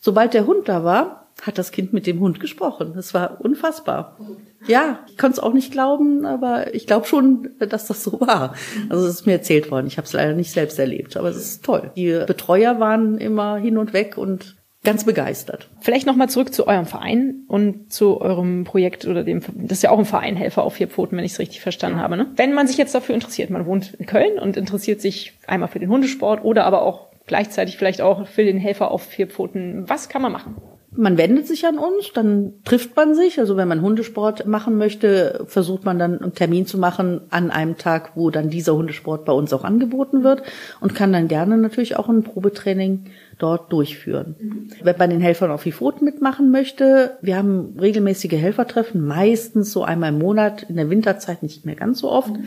Sobald 0.00 0.34
der 0.34 0.44
Hund 0.44 0.68
da 0.68 0.82
war, 0.82 1.27
hat 1.42 1.58
das 1.58 1.72
Kind 1.72 1.92
mit 1.92 2.06
dem 2.06 2.20
Hund 2.20 2.40
gesprochen. 2.40 2.92
Das 2.94 3.14
war 3.14 3.40
unfassbar. 3.40 4.18
Ja, 4.66 5.00
ich 5.08 5.16
konnte 5.16 5.34
es 5.34 5.38
auch 5.38 5.52
nicht 5.52 5.72
glauben, 5.72 6.26
aber 6.26 6.74
ich 6.74 6.86
glaube 6.86 7.06
schon, 7.06 7.50
dass 7.58 7.86
das 7.86 8.02
so 8.02 8.20
war. 8.20 8.54
Also 8.88 9.06
es 9.06 9.14
ist 9.14 9.26
mir 9.26 9.32
erzählt 9.32 9.70
worden. 9.70 9.86
Ich 9.86 9.98
habe 9.98 10.06
es 10.06 10.12
leider 10.12 10.34
nicht 10.34 10.50
selbst 10.50 10.78
erlebt, 10.78 11.16
aber 11.16 11.28
es 11.28 11.36
ist 11.36 11.64
toll. 11.64 11.92
Die 11.96 12.22
Betreuer 12.26 12.80
waren 12.80 13.18
immer 13.18 13.56
hin 13.56 13.78
und 13.78 13.92
weg 13.92 14.18
und 14.18 14.56
ganz 14.84 15.04
begeistert. 15.04 15.68
Vielleicht 15.80 16.06
nochmal 16.06 16.28
zurück 16.28 16.54
zu 16.54 16.66
eurem 16.66 16.86
Verein 16.86 17.44
und 17.48 17.92
zu 17.92 18.20
eurem 18.20 18.64
Projekt 18.64 19.06
oder 19.06 19.24
dem, 19.24 19.42
das 19.54 19.78
ist 19.78 19.82
ja 19.82 19.90
auch 19.90 19.98
ein 19.98 20.04
Verein 20.04 20.36
Helfer 20.36 20.62
auf 20.62 20.74
vier 20.74 20.88
Pfoten, 20.88 21.16
wenn 21.16 21.24
ich 21.24 21.32
es 21.32 21.38
richtig 21.38 21.60
verstanden 21.60 22.00
habe. 22.00 22.16
Ne? 22.16 22.26
Wenn 22.36 22.54
man 22.54 22.66
sich 22.66 22.78
jetzt 22.78 22.94
dafür 22.94 23.14
interessiert, 23.14 23.50
man 23.50 23.66
wohnt 23.66 23.94
in 23.94 24.06
Köln 24.06 24.38
und 24.38 24.56
interessiert 24.56 25.00
sich 25.00 25.34
einmal 25.46 25.68
für 25.68 25.80
den 25.80 25.90
Hundesport 25.90 26.44
oder 26.44 26.64
aber 26.64 26.82
auch 26.82 27.08
gleichzeitig 27.26 27.76
vielleicht 27.76 28.00
auch 28.00 28.26
für 28.26 28.44
den 28.44 28.56
Helfer 28.56 28.90
auf 28.90 29.02
vier 29.02 29.26
Pfoten, 29.26 29.84
was 29.88 30.08
kann 30.08 30.22
man 30.22 30.32
machen? 30.32 30.56
Man 30.90 31.18
wendet 31.18 31.46
sich 31.46 31.66
an 31.66 31.78
uns, 31.78 32.12
dann 32.14 32.54
trifft 32.64 32.96
man 32.96 33.14
sich. 33.14 33.38
Also 33.38 33.56
wenn 33.56 33.68
man 33.68 33.82
Hundesport 33.82 34.46
machen 34.46 34.78
möchte, 34.78 35.44
versucht 35.46 35.84
man 35.84 35.98
dann 35.98 36.20
einen 36.20 36.34
Termin 36.34 36.66
zu 36.66 36.78
machen 36.78 37.20
an 37.30 37.50
einem 37.50 37.76
Tag, 37.76 38.12
wo 38.14 38.30
dann 38.30 38.48
dieser 38.48 38.74
Hundesport 38.74 39.24
bei 39.24 39.32
uns 39.32 39.52
auch 39.52 39.64
angeboten 39.64 40.24
wird 40.24 40.42
und 40.80 40.94
kann 40.94 41.12
dann 41.12 41.28
gerne 41.28 41.58
natürlich 41.58 41.96
auch 41.96 42.08
ein 42.08 42.22
Probetraining 42.22 43.04
dort 43.38 43.70
durchführen. 43.70 44.34
Mhm. 44.38 44.70
Wenn 44.82 44.98
man 44.98 45.10
den 45.10 45.20
Helfern 45.20 45.50
auf 45.50 45.62
die 45.62 45.72
Pfoten 45.72 46.04
mitmachen 46.04 46.50
möchte, 46.50 47.18
wir 47.20 47.36
haben 47.36 47.76
regelmäßige 47.78 48.32
Helfertreffen, 48.32 49.06
meistens 49.06 49.72
so 49.72 49.84
einmal 49.84 50.10
im 50.10 50.18
Monat, 50.18 50.64
in 50.64 50.76
der 50.76 50.90
Winterzeit 50.90 51.42
nicht 51.42 51.66
mehr 51.66 51.76
ganz 51.76 52.00
so 52.00 52.10
oft, 52.10 52.32
mhm. 52.32 52.44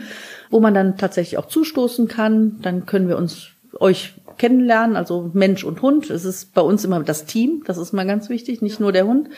wo 0.50 0.60
man 0.60 0.74
dann 0.74 0.96
tatsächlich 0.96 1.38
auch 1.38 1.46
zustoßen 1.46 2.08
kann. 2.08 2.58
Dann 2.60 2.86
können 2.86 3.08
wir 3.08 3.16
uns 3.16 3.52
euch 3.78 4.14
kennenlernen, 4.38 4.96
also 4.96 5.30
Mensch 5.32 5.64
und 5.64 5.82
Hund. 5.82 6.10
Es 6.10 6.24
ist 6.24 6.54
bei 6.54 6.60
uns 6.60 6.84
immer 6.84 7.00
das 7.02 7.24
Team, 7.24 7.62
das 7.66 7.78
ist 7.78 7.92
mal 7.92 8.06
ganz 8.06 8.28
wichtig, 8.28 8.62
nicht 8.62 8.80
nur 8.80 8.92
der 8.92 9.06
Hund. 9.06 9.28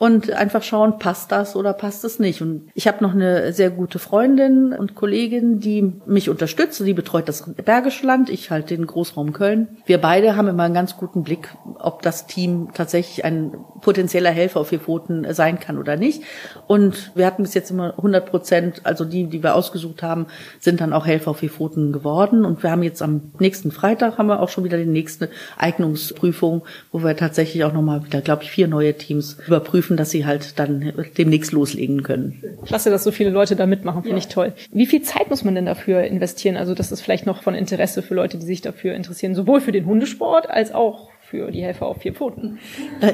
Und 0.00 0.32
einfach 0.32 0.62
schauen, 0.62 0.98
passt 0.98 1.30
das 1.30 1.54
oder 1.54 1.74
passt 1.74 2.04
es 2.06 2.18
nicht. 2.18 2.40
Und 2.40 2.70
ich 2.72 2.88
habe 2.88 3.04
noch 3.04 3.12
eine 3.12 3.52
sehr 3.52 3.68
gute 3.68 3.98
Freundin 3.98 4.72
und 4.72 4.94
Kollegin, 4.94 5.60
die 5.60 5.92
mich 6.06 6.30
unterstützt. 6.30 6.80
Die 6.80 6.94
betreut 6.94 7.28
das 7.28 7.44
Bergische 7.52 8.06
Land, 8.06 8.30
ich 8.30 8.50
halt 8.50 8.70
den 8.70 8.86
Großraum 8.86 9.34
Köln. 9.34 9.68
Wir 9.84 9.98
beide 9.98 10.36
haben 10.36 10.48
immer 10.48 10.62
einen 10.62 10.72
ganz 10.72 10.96
guten 10.96 11.22
Blick, 11.22 11.54
ob 11.78 12.00
das 12.00 12.26
Team 12.26 12.70
tatsächlich 12.72 13.26
ein 13.26 13.52
potenzieller 13.82 14.30
Helfer 14.30 14.60
auf 14.60 14.68
vier 14.68 14.80
Pfoten 14.80 15.26
sein 15.34 15.60
kann 15.60 15.76
oder 15.76 15.96
nicht. 15.96 16.22
Und 16.66 17.12
wir 17.14 17.26
hatten 17.26 17.42
bis 17.42 17.52
jetzt 17.52 17.70
immer 17.70 17.92
100 17.98 18.24
Prozent, 18.24 18.80
also 18.84 19.04
die, 19.04 19.26
die 19.26 19.42
wir 19.42 19.54
ausgesucht 19.54 20.02
haben, 20.02 20.28
sind 20.60 20.80
dann 20.80 20.94
auch 20.94 21.04
Helfer 21.04 21.32
auf 21.32 21.40
vier 21.40 21.50
Pfoten 21.50 21.92
geworden. 21.92 22.46
Und 22.46 22.62
wir 22.62 22.70
haben 22.70 22.82
jetzt 22.82 23.02
am 23.02 23.32
nächsten 23.38 23.70
Freitag 23.70 24.16
haben 24.16 24.28
wir 24.28 24.40
auch 24.40 24.48
schon 24.48 24.64
wieder 24.64 24.78
die 24.78 24.86
nächste 24.86 25.28
Eignungsprüfung, 25.58 26.62
wo 26.90 27.02
wir 27.02 27.18
tatsächlich 27.18 27.64
auch 27.64 27.74
nochmal 27.74 28.02
wieder, 28.06 28.22
glaube 28.22 28.44
ich, 28.44 28.50
vier 28.50 28.66
neue 28.66 28.94
Teams 28.94 29.36
überprüfen, 29.46 29.89
dass 29.96 30.10
sie 30.10 30.26
halt 30.26 30.58
dann 30.58 30.92
demnächst 31.18 31.52
loslegen 31.52 32.02
können. 32.02 32.42
Klasse, 32.64 32.90
dass 32.90 33.04
so 33.04 33.10
viele 33.10 33.30
Leute 33.30 33.56
da 33.56 33.66
mitmachen, 33.66 34.02
finde 34.02 34.16
ja. 34.16 34.18
ich 34.18 34.28
toll. 34.28 34.52
Wie 34.72 34.86
viel 34.86 35.02
Zeit 35.02 35.30
muss 35.30 35.44
man 35.44 35.54
denn 35.54 35.66
dafür 35.66 36.02
investieren? 36.02 36.56
Also 36.56 36.74
das 36.74 36.92
ist 36.92 37.00
vielleicht 37.00 37.26
noch 37.26 37.42
von 37.42 37.54
Interesse 37.54 38.02
für 38.02 38.14
Leute, 38.14 38.38
die 38.38 38.46
sich 38.46 38.60
dafür 38.60 38.94
interessieren, 38.94 39.34
sowohl 39.34 39.60
für 39.60 39.72
den 39.72 39.86
Hundesport 39.86 40.48
als 40.50 40.72
auch 40.72 41.10
für 41.30 41.52
die 41.52 41.62
Helfer 41.62 41.86
auf 41.86 41.98
vier 41.98 42.12
Pfoten. 42.12 42.58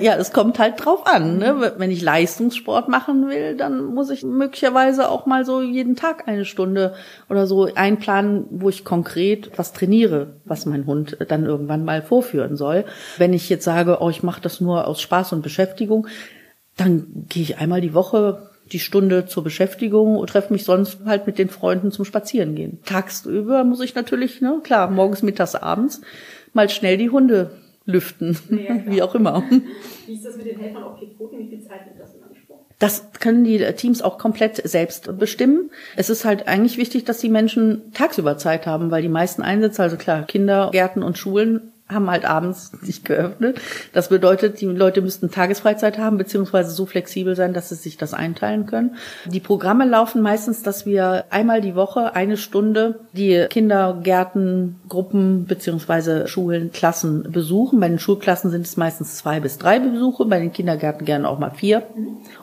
Ja, 0.01 0.17
es 0.17 0.33
kommt 0.33 0.59
halt 0.59 0.83
drauf 0.83 1.07
an. 1.07 1.39
Ne? 1.39 1.75
Wenn 1.77 1.91
ich 1.91 2.01
Leistungssport 2.01 2.89
machen 2.89 3.29
will, 3.29 3.57
dann 3.57 3.85
muss 3.85 4.09
ich 4.09 4.25
möglicherweise 4.25 5.11
auch 5.11 5.27
mal 5.27 5.45
so 5.45 5.61
jeden 5.61 5.97
Tag 5.97 6.27
eine 6.27 6.47
Stunde 6.47 6.95
oder 7.29 7.47
so 7.47 7.69
einplanen, 7.75 8.47
wo 8.51 8.71
ich 8.71 8.85
konkret 8.85 9.51
was 9.57 9.75
trainiere, 9.75 10.37
was 10.47 10.65
mein 10.65 10.87
Hund 10.87 11.19
dann 11.29 11.45
irgendwann 11.45 11.85
mal 11.85 12.01
vorführen 12.01 12.57
soll. 12.57 12.85
Wenn 13.19 13.35
ich 13.35 13.51
jetzt 13.51 13.65
sage, 13.65 13.99
oh, 14.01 14.09
ich 14.09 14.23
mache 14.23 14.41
das 14.41 14.62
nur 14.62 14.87
aus 14.87 15.03
Spaß 15.03 15.35
und 15.35 15.43
Beschäftigung, 15.43 16.07
dann 16.77 17.27
gehe 17.29 17.43
ich 17.43 17.59
einmal 17.59 17.81
die 17.81 17.95
Woche 17.95 18.51
die 18.73 18.79
Stunde 18.81 19.27
zur 19.27 19.45
Beschäftigung 19.45 20.17
und 20.17 20.29
treffe 20.29 20.53
mich 20.53 20.65
sonst 20.65 20.99
halt 21.05 21.27
mit 21.27 21.39
den 21.39 21.49
Freunden 21.49 21.93
zum 21.93 22.05
Spazierengehen. 22.05 22.79
Tagsüber 22.85 23.65
muss 23.65 23.81
ich 23.81 23.95
natürlich, 23.95 24.41
ne, 24.41 24.61
klar, 24.62 24.91
morgens, 24.91 25.23
mittags, 25.23 25.55
abends 25.55 26.01
mal 26.53 26.69
schnell 26.69 26.97
die 26.97 27.11
Hunde 27.11 27.53
lüften, 27.85 28.37
ja, 28.51 28.81
wie 28.87 29.03
auch 29.03 29.15
immer. 29.15 29.45
Wie 30.07 30.15
ist 30.15 30.27
das 30.27 30.37
mit 30.37 30.47
den 30.47 30.59
Helfern 30.59 30.83
auf 30.83 30.99
Pfoten? 30.99 31.39
Wie 31.39 31.49
viel 31.49 31.62
Zeit 31.62 31.87
nimmt 31.87 32.01
das 32.01 32.15
in 32.15 32.23
Anspruch? 32.25 32.57
Das 32.79 33.12
können 33.21 33.45
die 33.45 33.59
Teams 33.75 34.03
auch 34.03 34.19
komplett 34.19 34.57
selbst 34.69 35.17
bestimmen. 35.19 35.71
Es 35.95 36.11
ist 36.11 36.25
halt 36.25 36.49
eigentlich 36.49 36.77
wichtig, 36.77 37.05
dass 37.05 37.19
die 37.19 37.29
Menschen 37.29 37.93
tagsüber 37.93 38.37
Zeit 38.37 38.67
haben, 38.67 38.91
weil 38.91 39.03
die 39.03 39.09
meisten 39.09 39.43
Einsätze, 39.43 39.83
also 39.83 39.97
klar, 39.97 40.25
Kindergärten 40.25 41.03
und 41.03 41.17
Schulen 41.17 41.73
haben 41.88 42.11
halt 42.11 42.25
abends 42.25 42.72
nicht 42.83 43.05
geöffnet. 43.05 43.61
Das 43.92 44.09
bedeutet, 44.09 44.61
die 44.61 44.66
Leute 44.66 45.03
müssten 45.03 45.31
Tagesfreizeit 45.31 45.99
haben, 45.99 46.18
beziehungsweise 46.18 46.70
so 46.70 46.85
flexibel 46.85 47.37
sein, 47.37 47.55
dass 47.55 47.68
sie 47.68 47.77
sich 47.77 47.96
das 47.96 48.12
einteilen 48.12 48.66
können. 48.66 48.96
Die 49.27 49.38
Programme 49.38 49.85
laufen 49.85 50.20
meistens, 50.20 50.64
dass 50.64 50.85
wir 50.85 51.27
einmal 51.31 51.61
die 51.61 51.77
Woche 51.77 52.16
eine 52.16 52.37
Stunde 52.38 52.99
die 53.12 53.46
Kindergärten, 53.49 54.81
Gruppen, 54.88 55.46
beziehungsweise 55.46 56.27
Schulen, 56.27 56.72
Klassen 56.72 57.31
besuchen. 57.31 57.79
Bei 57.79 57.88
den 57.88 58.01
Schulklassen 58.01 58.51
sind 58.51 58.66
es 58.66 58.77
meistens 58.77 59.16
zwei 59.16 59.38
bis 59.38 59.59
drei 59.59 59.79
Besuche, 59.79 60.25
bei 60.25 60.40
den 60.40 60.53
Kindergärten 60.53 61.07
gerne 61.07 61.29
auch 61.29 61.38
mal 61.38 61.51
vier. 61.51 61.85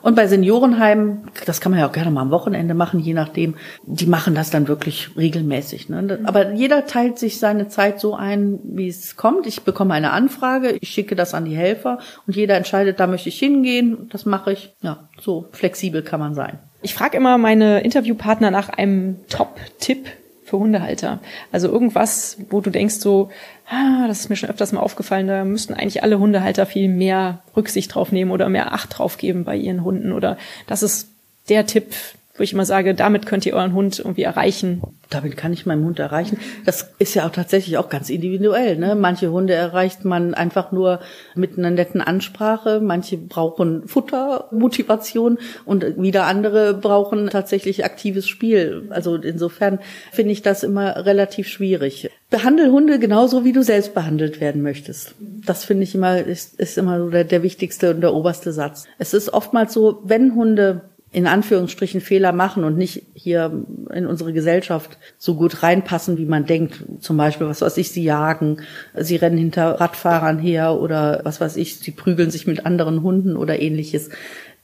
Und 0.00 0.16
bei 0.16 0.26
Seniorenheimen, 0.26 1.28
das 1.44 1.60
kann 1.60 1.70
man 1.70 1.80
ja 1.80 1.86
auch 1.86 1.92
gerne 1.92 2.10
mal 2.10 2.22
am 2.22 2.30
Wochenende 2.30 2.72
machen, 2.72 2.98
je 2.98 3.12
nachdem, 3.12 3.56
die 3.84 4.06
machen 4.06 4.34
das 4.34 4.48
dann 4.48 4.68
wirklich 4.68 5.10
regelmäßig. 5.18 5.90
Ne? 5.90 6.20
Aber 6.24 6.52
jeder 6.52 6.86
teilt 6.86 7.18
sich 7.18 7.38
seine 7.38 7.68
Zeit 7.68 8.00
so 8.00 8.14
ein, 8.14 8.58
wie 8.62 8.88
es 8.88 9.16
kommt 9.16 9.33
kommt. 9.34 9.46
Ich 9.46 9.62
bekomme 9.62 9.94
eine 9.94 10.12
Anfrage, 10.12 10.78
ich 10.80 10.88
schicke 10.90 11.16
das 11.16 11.34
an 11.34 11.44
die 11.44 11.56
Helfer 11.56 11.98
und 12.26 12.36
jeder 12.36 12.56
entscheidet, 12.56 13.00
da 13.00 13.06
möchte 13.06 13.28
ich 13.28 13.38
hingehen. 13.38 14.08
Das 14.10 14.26
mache 14.26 14.52
ich. 14.52 14.72
Ja, 14.82 15.08
so 15.20 15.46
flexibel 15.52 16.02
kann 16.02 16.20
man 16.20 16.34
sein. 16.34 16.58
Ich 16.82 16.94
frage 16.94 17.16
immer 17.16 17.38
meine 17.38 17.80
Interviewpartner 17.80 18.50
nach 18.50 18.68
einem 18.68 19.16
Top-Tipp 19.28 20.06
für 20.44 20.58
Hundehalter. 20.58 21.20
Also 21.52 21.68
irgendwas, 21.68 22.36
wo 22.50 22.60
du 22.60 22.70
denkst 22.70 22.96
so, 22.96 23.30
ah, 23.70 24.06
das 24.06 24.20
ist 24.20 24.28
mir 24.28 24.36
schon 24.36 24.50
öfters 24.50 24.72
mal 24.72 24.80
aufgefallen, 24.80 25.26
da 25.26 25.44
müssten 25.44 25.72
eigentlich 25.72 26.02
alle 26.02 26.18
Hundehalter 26.18 26.66
viel 26.66 26.88
mehr 26.88 27.42
Rücksicht 27.56 27.94
drauf 27.94 28.12
nehmen 28.12 28.30
oder 28.30 28.50
mehr 28.50 28.72
Acht 28.74 28.98
drauf 28.98 29.16
geben 29.16 29.44
bei 29.44 29.56
ihren 29.56 29.82
Hunden 29.82 30.12
oder 30.12 30.36
das 30.66 30.82
ist 30.82 31.08
der 31.48 31.64
Tipp, 31.64 31.94
wo 32.36 32.42
ich 32.42 32.52
immer 32.52 32.64
sage, 32.64 32.94
damit 32.94 33.26
könnt 33.26 33.46
ihr 33.46 33.54
euren 33.54 33.74
Hund 33.74 34.00
irgendwie 34.00 34.22
erreichen. 34.22 34.82
Damit 35.08 35.36
kann 35.36 35.52
ich 35.52 35.66
meinen 35.66 35.84
Hund 35.84 36.00
erreichen. 36.00 36.38
Das 36.64 36.90
ist 36.98 37.14
ja 37.14 37.26
auch 37.26 37.30
tatsächlich 37.30 37.78
auch 37.78 37.88
ganz 37.88 38.10
individuell. 38.10 38.76
Ne? 38.76 38.96
Manche 38.96 39.30
Hunde 39.30 39.54
erreicht 39.54 40.04
man 40.04 40.34
einfach 40.34 40.72
nur 40.72 40.98
mit 41.36 41.56
einer 41.56 41.70
netten 41.70 42.00
Ansprache. 42.00 42.80
Manche 42.80 43.18
brauchen 43.18 43.86
Futter, 43.86 44.48
Motivation 44.50 45.38
und 45.64 45.96
wieder 45.96 46.24
andere 46.24 46.74
brauchen 46.74 47.30
tatsächlich 47.30 47.84
aktives 47.84 48.26
Spiel. 48.26 48.88
Also 48.90 49.14
insofern 49.14 49.78
finde 50.10 50.32
ich 50.32 50.42
das 50.42 50.64
immer 50.64 51.06
relativ 51.06 51.46
schwierig. 51.46 52.10
Behandel 52.30 52.72
Hunde 52.72 52.98
genauso, 52.98 53.44
wie 53.44 53.52
du 53.52 53.62
selbst 53.62 53.94
behandelt 53.94 54.40
werden 54.40 54.60
möchtest. 54.60 55.14
Das 55.20 55.64
finde 55.64 55.84
ich 55.84 55.94
immer, 55.94 56.18
ist, 56.18 56.58
ist 56.58 56.78
immer 56.78 56.98
so 56.98 57.10
der, 57.10 57.22
der 57.22 57.44
wichtigste 57.44 57.94
und 57.94 58.00
der 58.00 58.12
oberste 58.12 58.52
Satz. 58.52 58.86
Es 58.98 59.14
ist 59.14 59.32
oftmals 59.32 59.72
so, 59.72 60.00
wenn 60.04 60.34
Hunde 60.34 60.80
in 61.14 61.28
Anführungsstrichen 61.28 62.00
Fehler 62.00 62.32
machen 62.32 62.64
und 62.64 62.76
nicht 62.76 63.06
hier 63.14 63.64
in 63.92 64.06
unsere 64.06 64.32
Gesellschaft 64.32 64.98
so 65.16 65.36
gut 65.36 65.62
reinpassen, 65.62 66.18
wie 66.18 66.26
man 66.26 66.44
denkt. 66.44 66.84
Zum 67.00 67.16
Beispiel, 67.16 67.46
was 67.46 67.60
weiß 67.60 67.76
ich, 67.76 67.92
sie 67.92 68.02
jagen, 68.02 68.58
sie 68.94 69.16
rennen 69.16 69.38
hinter 69.38 69.80
Radfahrern 69.80 70.38
her 70.40 70.74
oder 70.74 71.20
was 71.22 71.40
weiß 71.40 71.56
ich, 71.56 71.78
sie 71.78 71.92
prügeln 71.92 72.30
sich 72.30 72.46
mit 72.46 72.66
anderen 72.66 73.02
Hunden 73.02 73.36
oder 73.36 73.60
ähnliches 73.60 74.10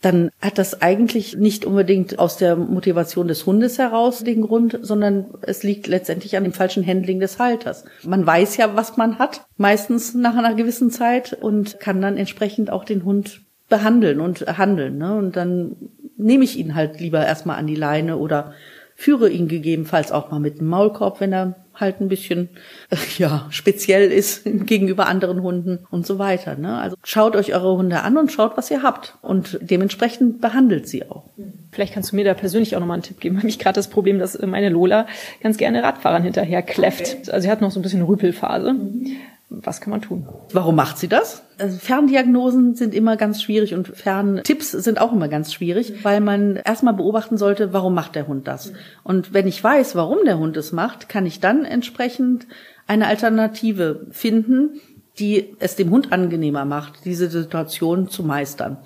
dann 0.02 0.30
hat 0.40 0.56
das 0.56 0.80
eigentlich 0.80 1.36
nicht 1.36 1.66
unbedingt 1.66 2.18
aus 2.18 2.38
der 2.38 2.56
Motivation 2.56 3.28
des 3.28 3.44
Hundes 3.44 3.78
heraus 3.78 4.24
den 4.24 4.40
Grund, 4.40 4.78
sondern 4.80 5.26
es 5.42 5.62
liegt 5.62 5.86
letztendlich 5.88 6.36
an 6.36 6.44
dem 6.44 6.54
falschen 6.54 6.86
Handling 6.86 7.20
des 7.20 7.38
Halters. 7.38 7.84
Man 8.02 8.24
weiß 8.26 8.56
ja, 8.56 8.74
was 8.76 8.96
man 8.96 9.18
hat, 9.18 9.44
meistens 9.58 10.14
nach 10.14 10.36
einer 10.36 10.54
gewissen 10.54 10.90
Zeit 10.90 11.34
und 11.34 11.80
kann 11.80 12.00
dann 12.00 12.16
entsprechend 12.16 12.70
auch 12.70 12.84
den 12.84 13.04
Hund 13.04 13.42
behandeln 13.68 14.20
und 14.20 14.40
handeln. 14.58 14.96
Ne? 14.98 15.16
Und 15.16 15.36
dann 15.36 15.76
nehme 16.22 16.44
ich 16.44 16.58
ihn 16.58 16.74
halt 16.74 17.00
lieber 17.00 17.24
erstmal 17.24 17.58
an 17.58 17.66
die 17.66 17.74
Leine 17.74 18.16
oder 18.16 18.54
führe 18.94 19.30
ihn 19.30 19.48
gegebenenfalls 19.48 20.12
auch 20.12 20.30
mal 20.30 20.40
mit 20.40 20.58
dem 20.58 20.68
Maulkorb, 20.68 21.20
wenn 21.20 21.32
er 21.32 21.54
halt 21.74 22.00
ein 22.00 22.08
bisschen 22.08 22.50
äh, 22.90 22.96
ja 23.18 23.46
speziell 23.50 24.12
ist 24.12 24.42
gegenüber 24.44 25.06
anderen 25.06 25.42
Hunden 25.42 25.86
und 25.90 26.06
so 26.06 26.18
weiter. 26.18 26.56
Ne? 26.56 26.78
Also 26.78 26.96
schaut 27.02 27.34
euch 27.34 27.54
eure 27.54 27.76
Hunde 27.76 28.02
an 28.02 28.18
und 28.18 28.30
schaut, 28.30 28.56
was 28.56 28.70
ihr 28.70 28.82
habt 28.82 29.16
und 29.22 29.58
dementsprechend 29.62 30.40
behandelt 30.40 30.86
sie 30.86 31.08
auch. 31.08 31.24
Vielleicht 31.72 31.94
kannst 31.94 32.12
du 32.12 32.16
mir 32.16 32.24
da 32.24 32.34
persönlich 32.34 32.76
auch 32.76 32.80
nochmal 32.80 32.96
einen 32.96 33.02
Tipp 33.02 33.20
geben. 33.20 33.36
Habe 33.38 33.48
ich 33.48 33.58
gerade 33.58 33.76
das 33.76 33.88
Problem, 33.88 34.18
dass 34.18 34.38
meine 34.40 34.68
Lola 34.68 35.06
ganz 35.42 35.56
gerne 35.56 35.82
Radfahrern 35.82 36.22
hinterher 36.22 36.62
kläfft. 36.62 37.16
Okay. 37.20 37.30
Also 37.30 37.46
sie 37.46 37.50
hat 37.50 37.62
noch 37.62 37.70
so 37.70 37.80
ein 37.80 37.82
bisschen 37.82 38.02
Rüpelphase. 38.02 38.74
Mhm 38.74 39.16
was 39.50 39.80
kann 39.80 39.90
man 39.90 40.00
tun? 40.00 40.28
Warum 40.52 40.76
macht 40.76 40.96
sie 40.98 41.08
das? 41.08 41.42
Also 41.58 41.76
Ferndiagnosen 41.76 42.76
sind 42.76 42.94
immer 42.94 43.16
ganz 43.16 43.42
schwierig 43.42 43.74
und 43.74 43.88
Ferntipps 43.88 44.70
sind 44.70 45.00
auch 45.00 45.12
immer 45.12 45.26
ganz 45.26 45.52
schwierig, 45.52 46.04
weil 46.04 46.20
man 46.20 46.54
erstmal 46.54 46.94
beobachten 46.94 47.36
sollte, 47.36 47.72
warum 47.72 47.92
macht 47.92 48.14
der 48.14 48.28
Hund 48.28 48.46
das? 48.46 48.72
Und 49.02 49.34
wenn 49.34 49.48
ich 49.48 49.62
weiß, 49.62 49.96
warum 49.96 50.24
der 50.24 50.38
Hund 50.38 50.56
es 50.56 50.70
macht, 50.70 51.08
kann 51.08 51.26
ich 51.26 51.40
dann 51.40 51.64
entsprechend 51.64 52.46
eine 52.86 53.08
Alternative 53.08 54.06
finden, 54.10 54.80
die 55.18 55.56
es 55.58 55.76
dem 55.76 55.90
Hund 55.90 56.12
angenehmer 56.12 56.64
macht, 56.64 57.04
diese 57.04 57.28
Situation 57.28 58.08
zu 58.08 58.22
meistern. 58.22 58.78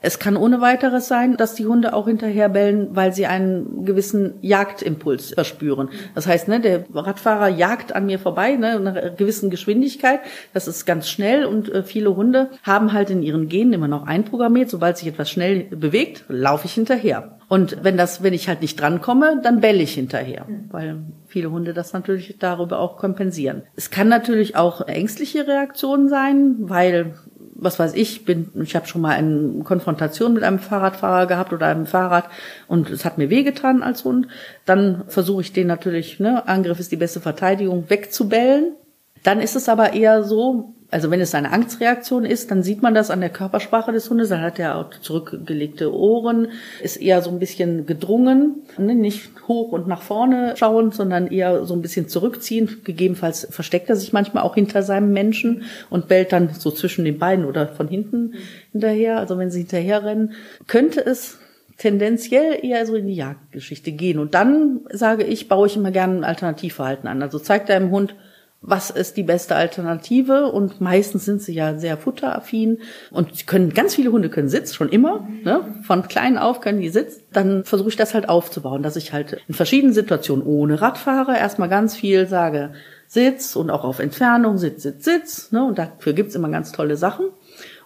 Es 0.00 0.18
kann 0.18 0.36
ohne 0.36 0.60
weiteres 0.60 1.06
sein, 1.06 1.36
dass 1.36 1.54
die 1.54 1.66
Hunde 1.66 1.92
auch 1.94 2.08
hinterher 2.08 2.48
bellen, 2.48 2.88
weil 2.92 3.12
sie 3.12 3.26
einen 3.26 3.84
gewissen 3.84 4.34
Jagdimpuls 4.40 5.34
verspüren. 5.34 5.90
Das 6.14 6.26
heißt, 6.26 6.48
ne, 6.48 6.60
der 6.60 6.84
Radfahrer 6.92 7.48
jagt 7.48 7.94
an 7.94 8.06
mir 8.06 8.18
vorbei, 8.18 8.56
ne, 8.56 8.76
in 8.76 8.86
einer 8.88 9.10
gewissen 9.10 9.50
Geschwindigkeit. 9.50 10.20
Das 10.54 10.66
ist 10.66 10.86
ganz 10.86 11.08
schnell 11.08 11.44
und 11.44 11.70
äh, 11.70 11.82
viele 11.82 12.16
Hunde 12.16 12.50
haben 12.62 12.92
halt 12.92 13.10
in 13.10 13.22
ihren 13.22 13.48
Genen 13.48 13.74
immer 13.74 13.88
noch 13.88 14.06
einprogrammiert, 14.06 14.70
sobald 14.70 14.98
sich 14.98 15.08
etwas 15.08 15.30
schnell 15.30 15.64
bewegt, 15.64 16.24
laufe 16.28 16.66
ich 16.66 16.74
hinterher. 16.74 17.38
Und 17.52 17.84
wenn 17.84 17.98
das, 17.98 18.22
wenn 18.22 18.32
ich 18.32 18.48
halt 18.48 18.62
nicht 18.62 18.80
drankomme, 18.80 19.38
dann 19.42 19.60
belle 19.60 19.82
ich 19.82 19.92
hinterher, 19.92 20.46
weil 20.70 21.00
viele 21.26 21.50
Hunde 21.50 21.74
das 21.74 21.92
natürlich 21.92 22.36
darüber 22.38 22.78
auch 22.78 22.96
kompensieren. 22.96 23.60
Es 23.76 23.90
kann 23.90 24.08
natürlich 24.08 24.56
auch 24.56 24.88
ängstliche 24.88 25.46
Reaktionen 25.46 26.08
sein, 26.08 26.54
weil 26.60 27.12
was 27.54 27.78
weiß 27.78 27.92
ich, 27.92 28.24
bin, 28.24 28.48
ich 28.62 28.74
habe 28.74 28.86
schon 28.86 29.02
mal 29.02 29.10
eine 29.10 29.62
Konfrontation 29.64 30.32
mit 30.32 30.44
einem 30.44 30.60
Fahrradfahrer 30.60 31.26
gehabt 31.26 31.52
oder 31.52 31.66
einem 31.66 31.84
Fahrrad 31.84 32.24
und 32.68 32.88
es 32.88 33.04
hat 33.04 33.18
mir 33.18 33.28
wehgetan 33.28 33.82
als 33.82 34.02
Hund. 34.06 34.28
Dann 34.64 35.02
versuche 35.08 35.42
ich 35.42 35.52
den 35.52 35.66
natürlich, 35.66 36.20
ne, 36.20 36.48
Angriff 36.48 36.80
ist 36.80 36.90
die 36.90 36.96
beste 36.96 37.20
Verteidigung, 37.20 37.90
wegzubellen. 37.90 38.76
Dann 39.24 39.40
ist 39.40 39.56
es 39.56 39.68
aber 39.68 39.92
eher 39.92 40.24
so, 40.24 40.74
Also 40.92 41.10
wenn 41.10 41.22
es 41.22 41.34
eine 41.34 41.52
Angstreaktion 41.52 42.26
ist, 42.26 42.50
dann 42.50 42.62
sieht 42.62 42.82
man 42.82 42.94
das 42.94 43.10
an 43.10 43.20
der 43.20 43.30
Körpersprache 43.30 43.92
des 43.92 44.10
Hundes. 44.10 44.28
Dann 44.28 44.42
hat 44.42 44.58
er 44.58 44.76
auch 44.76 44.90
zurückgelegte 45.00 45.90
Ohren, 45.90 46.48
ist 46.82 46.96
eher 46.96 47.22
so 47.22 47.30
ein 47.30 47.38
bisschen 47.38 47.86
gedrungen, 47.86 48.56
ne? 48.76 48.94
nicht 48.94 49.30
hoch 49.48 49.72
und 49.72 49.88
nach 49.88 50.02
vorne 50.02 50.52
schauen, 50.58 50.92
sondern 50.92 51.28
eher 51.28 51.64
so 51.64 51.72
ein 51.72 51.80
bisschen 51.80 52.08
zurückziehen. 52.08 52.82
Gegebenenfalls 52.84 53.48
versteckt 53.50 53.88
er 53.88 53.96
sich 53.96 54.12
manchmal 54.12 54.42
auch 54.42 54.54
hinter 54.54 54.82
seinem 54.82 55.14
Menschen 55.14 55.62
und 55.88 56.08
bellt 56.08 56.30
dann 56.30 56.50
so 56.50 56.70
zwischen 56.70 57.06
den 57.06 57.18
Beinen 57.18 57.46
oder 57.46 57.68
von 57.68 57.88
hinten 57.88 58.34
hinterher. 58.72 59.16
Also 59.16 59.38
wenn 59.38 59.50
sie 59.50 59.60
hinterher 59.60 60.04
rennen, 60.04 60.34
könnte 60.66 61.00
es 61.00 61.38
tendenziell 61.78 62.62
eher 62.62 62.84
so 62.84 62.96
in 62.96 63.06
die 63.06 63.14
Jagdgeschichte 63.14 63.92
gehen. 63.92 64.18
Und 64.18 64.34
dann 64.34 64.80
sage 64.92 65.24
ich, 65.24 65.48
baue 65.48 65.68
ich 65.68 65.76
immer 65.76 65.90
gerne 65.90 66.18
ein 66.18 66.24
Alternativverhalten 66.24 67.08
an. 67.08 67.22
Also 67.22 67.38
zeigt 67.38 67.70
deinem 67.70 67.90
Hund, 67.90 68.14
was 68.62 68.90
ist 68.90 69.16
die 69.16 69.24
beste 69.24 69.56
Alternative? 69.56 70.46
Und 70.46 70.80
meistens 70.80 71.24
sind 71.24 71.42
sie 71.42 71.52
ja 71.52 71.76
sehr 71.78 71.96
futteraffin. 71.96 72.78
Und 73.10 73.48
können 73.48 73.74
ganz 73.74 73.96
viele 73.96 74.12
Hunde 74.12 74.30
können 74.30 74.48
Sitz 74.48 74.72
schon 74.72 74.88
immer 74.88 75.28
ne? 75.42 75.74
von 75.82 76.06
klein 76.06 76.38
auf 76.38 76.60
können 76.60 76.80
die 76.80 76.88
Sitz. 76.88 77.20
Dann 77.32 77.64
versuche 77.64 77.88
ich 77.88 77.96
das 77.96 78.14
halt 78.14 78.28
aufzubauen 78.28 78.82
dass 78.82 78.96
ich 78.96 79.12
halt 79.12 79.40
in 79.48 79.54
verschiedenen 79.54 79.92
Situationen 79.92 80.46
ohne 80.46 80.80
Radfahrer 80.80 81.36
erstmal 81.36 81.68
ganz 81.68 81.96
viel 81.96 82.26
sage 82.28 82.72
Sitz 83.08 83.56
und 83.56 83.70
auch 83.70 83.84
auf 83.84 83.98
Entfernung 83.98 84.58
Sitz 84.58 84.84
Sitz 84.84 85.04
Sitz 85.04 85.52
ne? 85.52 85.64
und 85.64 85.78
dafür 85.78 86.12
gibt's 86.12 86.34
immer 86.34 86.48
ganz 86.48 86.72
tolle 86.72 86.96
Sachen. 86.96 87.26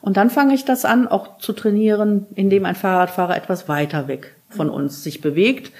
Und 0.02 0.16
dann 0.16 0.30
fange 0.30 0.54
ich 0.54 0.64
das 0.64 0.84
an 0.84 1.08
auch 1.08 1.38
zu 1.38 1.52
trainieren 1.54 2.26
indem 2.34 2.66
ein 2.66 2.74
Fahrradfahrer 2.74 3.36
etwas 3.36 3.68
weiter 3.68 4.08
weg 4.08 4.36
von 4.50 4.70
uns 4.70 5.02
sich 5.02 5.20
bewegt 5.20 5.72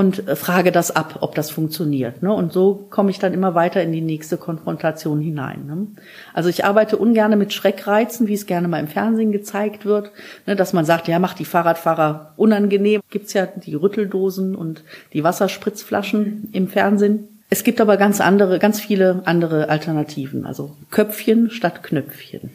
und 0.00 0.26
äh, 0.28 0.34
frage 0.34 0.72
das 0.72 0.90
ab, 0.90 1.18
ob 1.20 1.34
das 1.34 1.50
funktioniert. 1.50 2.22
Ne? 2.22 2.32
Und 2.32 2.54
so 2.54 2.86
komme 2.88 3.10
ich 3.10 3.18
dann 3.18 3.34
immer 3.34 3.54
weiter 3.54 3.82
in 3.82 3.92
die 3.92 4.00
nächste 4.00 4.38
Konfrontation 4.38 5.20
hinein. 5.20 5.66
Ne? 5.66 5.86
Also 6.32 6.48
ich 6.48 6.64
arbeite 6.64 6.96
ungerne 6.96 7.36
mit 7.36 7.52
Schreckreizen, 7.52 8.26
wie 8.26 8.32
es 8.32 8.46
gerne 8.46 8.66
mal 8.66 8.80
im 8.80 8.88
Fernsehen 8.88 9.30
gezeigt 9.30 9.84
wird, 9.84 10.10
ne? 10.46 10.56
dass 10.56 10.72
man 10.72 10.86
sagt, 10.86 11.06
ja, 11.06 11.18
macht 11.18 11.38
die 11.38 11.44
Fahrradfahrer 11.44 12.32
unangenehm. 12.38 13.02
Gibt's 13.10 13.34
ja 13.34 13.44
die 13.44 13.74
Rütteldosen 13.74 14.56
und 14.56 14.84
die 15.12 15.22
Wasserspritzflaschen 15.22 16.48
im 16.52 16.68
Fernsehen. 16.68 17.28
Es 17.50 17.62
gibt 17.62 17.82
aber 17.82 17.98
ganz 17.98 18.22
andere, 18.22 18.58
ganz 18.58 18.80
viele 18.80 19.20
andere 19.26 19.68
Alternativen. 19.68 20.46
Also 20.46 20.76
Köpfchen 20.90 21.50
statt 21.50 21.82
Knöpfchen. 21.82 22.48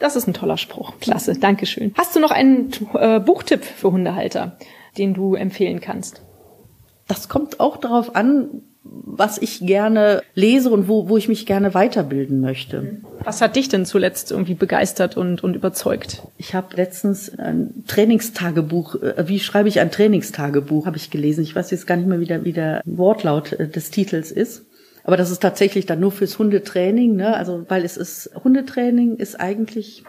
Das 0.00 0.16
ist 0.16 0.26
ein 0.26 0.34
toller 0.34 0.56
Spruch. 0.56 0.94
Klasse, 0.98 1.38
Dankeschön. 1.38 1.94
Hast 1.96 2.16
du 2.16 2.18
noch 2.20 2.32
einen 2.32 2.72
äh, 2.94 3.20
Buchtipp 3.20 3.62
für 3.62 3.92
Hundehalter? 3.92 4.56
den 4.98 5.14
du 5.14 5.34
empfehlen 5.34 5.80
kannst? 5.80 6.22
Das 7.12 7.28
kommt 7.28 7.60
auch 7.60 7.76
darauf 7.76 8.16
an, 8.16 8.62
was 8.84 9.36
ich 9.36 9.60
gerne 9.60 10.22
lese 10.34 10.70
und 10.70 10.88
wo, 10.88 11.10
wo 11.10 11.18
ich 11.18 11.28
mich 11.28 11.44
gerne 11.44 11.74
weiterbilden 11.74 12.40
möchte. 12.40 13.00
Was 13.22 13.42
hat 13.42 13.54
dich 13.54 13.68
denn 13.68 13.84
zuletzt 13.84 14.30
irgendwie 14.30 14.54
begeistert 14.54 15.18
und, 15.18 15.44
und 15.44 15.54
überzeugt? 15.54 16.22
Ich 16.38 16.54
habe 16.54 16.74
letztens 16.74 17.38
ein 17.38 17.84
Trainingstagebuch, 17.86 18.94
äh, 19.02 19.28
wie 19.28 19.40
schreibe 19.40 19.68
ich 19.68 19.78
ein 19.80 19.90
Trainingstagebuch, 19.90 20.86
habe 20.86 20.96
ich 20.96 21.10
gelesen. 21.10 21.44
Ich 21.44 21.54
weiß 21.54 21.70
jetzt 21.70 21.86
gar 21.86 21.96
nicht 21.96 22.08
mehr, 22.08 22.20
wie 22.20 22.24
der, 22.24 22.44
wie 22.46 22.54
der 22.54 22.80
Wortlaut 22.86 23.52
äh, 23.52 23.68
des 23.68 23.90
Titels 23.90 24.32
ist. 24.32 24.64
Aber 25.04 25.18
das 25.18 25.30
ist 25.30 25.42
tatsächlich 25.42 25.84
dann 25.84 26.00
nur 26.00 26.12
fürs 26.12 26.38
Hundetraining, 26.38 27.14
ne? 27.14 27.36
Also, 27.36 27.66
weil 27.68 27.84
es 27.84 27.98
ist, 27.98 28.30
Hundetraining 28.42 29.16
ist 29.16 29.38
eigentlich 29.38 30.04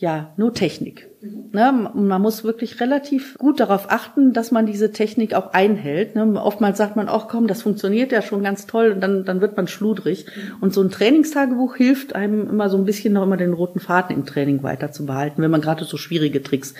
ja, 0.00 0.32
nur 0.38 0.54
Technik. 0.54 1.10
Ne, 1.52 1.90
man 1.94 2.22
muss 2.22 2.42
wirklich 2.42 2.80
relativ 2.80 3.36
gut 3.36 3.60
darauf 3.60 3.90
achten, 3.90 4.32
dass 4.32 4.50
man 4.50 4.64
diese 4.64 4.92
Technik 4.92 5.34
auch 5.34 5.52
einhält. 5.52 6.16
Ne, 6.16 6.40
oftmals 6.42 6.78
sagt 6.78 6.96
man, 6.96 7.10
ach 7.10 7.28
komm, 7.28 7.46
das 7.46 7.60
funktioniert 7.60 8.10
ja 8.10 8.22
schon 8.22 8.42
ganz 8.42 8.66
toll 8.66 8.92
und 8.92 9.02
dann, 9.02 9.26
dann 9.26 9.42
wird 9.42 9.58
man 9.58 9.68
schludrig. 9.68 10.24
Und 10.62 10.72
so 10.72 10.80
ein 10.80 10.90
Trainingstagebuch 10.90 11.76
hilft 11.76 12.14
einem 12.14 12.48
immer 12.48 12.70
so 12.70 12.78
ein 12.78 12.86
bisschen 12.86 13.12
noch 13.12 13.24
immer 13.24 13.36
den 13.36 13.52
roten 13.52 13.78
Faden 13.78 14.16
im 14.16 14.24
Training 14.24 14.62
weiter 14.62 14.90
zu 14.90 15.04
behalten, 15.04 15.42
wenn 15.42 15.50
man 15.50 15.60
gerade 15.60 15.84
so 15.84 15.98
schwierige 15.98 16.42
Tricks 16.42 16.72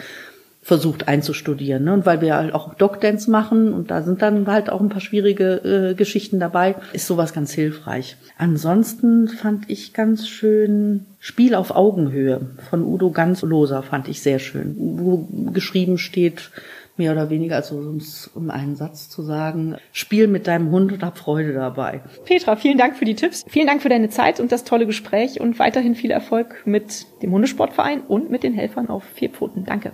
versucht 0.71 1.09
einzustudieren. 1.09 1.83
Ne? 1.83 1.93
Und 1.93 2.07
weil 2.07 2.21
wir 2.21 2.37
halt 2.37 2.55
auch 2.55 2.75
Dogdance 2.75 3.29
machen 3.29 3.75
und 3.75 3.91
da 3.91 4.03
sind 4.03 4.23
dann 4.23 4.47
halt 4.47 4.71
auch 4.71 4.81
ein 4.81 4.89
paar 4.89 5.01
schwierige 5.01 5.91
äh, 5.91 5.95
Geschichten 5.95 6.39
dabei, 6.39 6.77
ist 6.93 7.09
sowas 7.09 7.33
ganz 7.33 7.51
hilfreich. 7.51 8.17
Ansonsten 8.39 9.27
fand 9.27 9.69
ich 9.69 9.95
ganz 9.95 10.29
schön 10.29 11.07
Spiel 11.19 11.57
auf 11.57 11.73
Augenhöhe 11.73 12.53
von 12.71 12.85
Udo 12.85 13.11
Ganzloser 13.11 13.83
fand 13.83 14.07
ich 14.07 14.23
sehr 14.23 14.39
schön, 14.39 14.77
wo 14.79 15.27
geschrieben 15.53 15.99
steht, 15.99 16.53
mehr 16.97 17.11
oder 17.11 17.31
weniger, 17.31 17.57
also 17.57 17.93
um 18.35 18.51
einen 18.51 18.77
Satz 18.77 19.09
zu 19.09 19.23
sagen, 19.23 19.75
spiel 19.91 20.29
mit 20.29 20.47
deinem 20.47 20.71
Hund 20.71 20.93
und 20.93 21.03
hab 21.03 21.19
Freude 21.19 21.53
dabei. 21.53 22.01
Petra, 22.27 22.55
vielen 22.55 22.79
Dank 22.79 22.97
für 22.97 23.05
die 23.05 23.17
Tipps. 23.17 23.45
Vielen 23.49 23.67
Dank 23.67 23.83
für 23.83 23.89
deine 23.89 24.09
Zeit 24.09 24.39
und 24.39 24.53
das 24.53 24.63
tolle 24.63 24.87
Gespräch 24.87 25.41
und 25.41 25.59
weiterhin 25.59 25.97
viel 25.97 26.13
Erfolg 26.13 26.65
mit 26.65 27.07
dem 27.23 27.33
Hundesportverein 27.33 28.03
und 28.03 28.31
mit 28.31 28.45
den 28.45 28.55
Helfern 28.55 28.89
auf 28.89 29.03
vier 29.03 29.31
Pfoten. 29.31 29.65
Danke. 29.65 29.91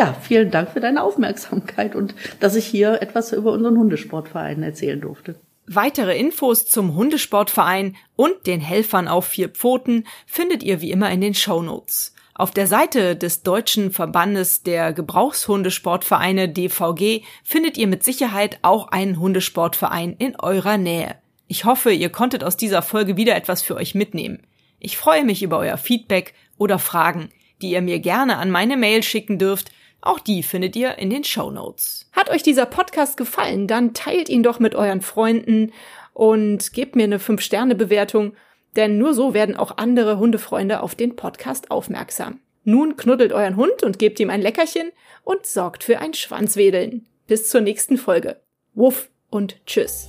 Ja, 0.00 0.14
vielen 0.14 0.50
Dank 0.50 0.70
für 0.70 0.80
deine 0.80 1.02
Aufmerksamkeit 1.02 1.94
und 1.94 2.14
dass 2.40 2.56
ich 2.56 2.64
hier 2.64 3.02
etwas 3.02 3.34
über 3.34 3.52
unseren 3.52 3.76
Hundesportverein 3.76 4.62
erzählen 4.62 4.98
durfte. 4.98 5.34
Weitere 5.66 6.18
Infos 6.18 6.66
zum 6.66 6.94
Hundesportverein 6.94 7.96
und 8.16 8.46
den 8.46 8.62
Helfern 8.62 9.08
auf 9.08 9.26
vier 9.26 9.50
Pfoten 9.50 10.06
findet 10.24 10.62
ihr 10.62 10.80
wie 10.80 10.90
immer 10.90 11.10
in 11.10 11.20
den 11.20 11.34
Show 11.34 11.60
Notes. 11.60 12.14
Auf 12.32 12.50
der 12.50 12.66
Seite 12.66 13.14
des 13.14 13.42
Deutschen 13.42 13.90
Verbandes 13.90 14.62
der 14.62 14.94
Gebrauchshundesportvereine 14.94 16.48
DVG 16.48 17.22
findet 17.44 17.76
ihr 17.76 17.86
mit 17.86 18.02
Sicherheit 18.02 18.58
auch 18.62 18.88
einen 18.88 19.20
Hundesportverein 19.20 20.14
in 20.18 20.34
eurer 20.40 20.78
Nähe. 20.78 21.16
Ich 21.46 21.66
hoffe, 21.66 21.92
ihr 21.92 22.08
konntet 22.08 22.42
aus 22.42 22.56
dieser 22.56 22.80
Folge 22.80 23.18
wieder 23.18 23.36
etwas 23.36 23.60
für 23.60 23.76
euch 23.76 23.94
mitnehmen. 23.94 24.46
Ich 24.78 24.96
freue 24.96 25.26
mich 25.26 25.42
über 25.42 25.58
euer 25.58 25.76
Feedback 25.76 26.32
oder 26.56 26.78
Fragen, 26.78 27.28
die 27.60 27.72
ihr 27.72 27.82
mir 27.82 27.98
gerne 27.98 28.38
an 28.38 28.50
meine 28.50 28.78
Mail 28.78 29.02
schicken 29.02 29.38
dürft 29.38 29.72
auch 30.02 30.18
die 30.18 30.42
findet 30.42 30.76
ihr 30.76 30.98
in 30.98 31.10
den 31.10 31.24
Show 31.24 31.50
Notes. 31.50 32.08
Hat 32.12 32.30
euch 32.30 32.42
dieser 32.42 32.66
Podcast 32.66 33.16
gefallen, 33.16 33.66
dann 33.66 33.94
teilt 33.94 34.28
ihn 34.28 34.42
doch 34.42 34.58
mit 34.58 34.74
euren 34.74 35.02
Freunden 35.02 35.72
und 36.12 36.72
gebt 36.72 36.96
mir 36.96 37.04
eine 37.04 37.18
5-Sterne-Bewertung, 37.18 38.34
denn 38.76 38.98
nur 38.98 39.14
so 39.14 39.34
werden 39.34 39.56
auch 39.56 39.78
andere 39.78 40.18
Hundefreunde 40.18 40.82
auf 40.82 40.94
den 40.94 41.16
Podcast 41.16 41.70
aufmerksam. 41.70 42.40
Nun 42.64 42.96
knuddelt 42.96 43.32
euren 43.32 43.56
Hund 43.56 43.82
und 43.82 43.98
gebt 43.98 44.20
ihm 44.20 44.30
ein 44.30 44.42
Leckerchen 44.42 44.92
und 45.24 45.46
sorgt 45.46 45.84
für 45.84 45.98
ein 45.98 46.14
Schwanzwedeln. 46.14 47.06
Bis 47.26 47.48
zur 47.48 47.60
nächsten 47.60 47.96
Folge. 47.96 48.40
Wuff 48.74 49.08
und 49.30 49.64
tschüss. 49.66 50.08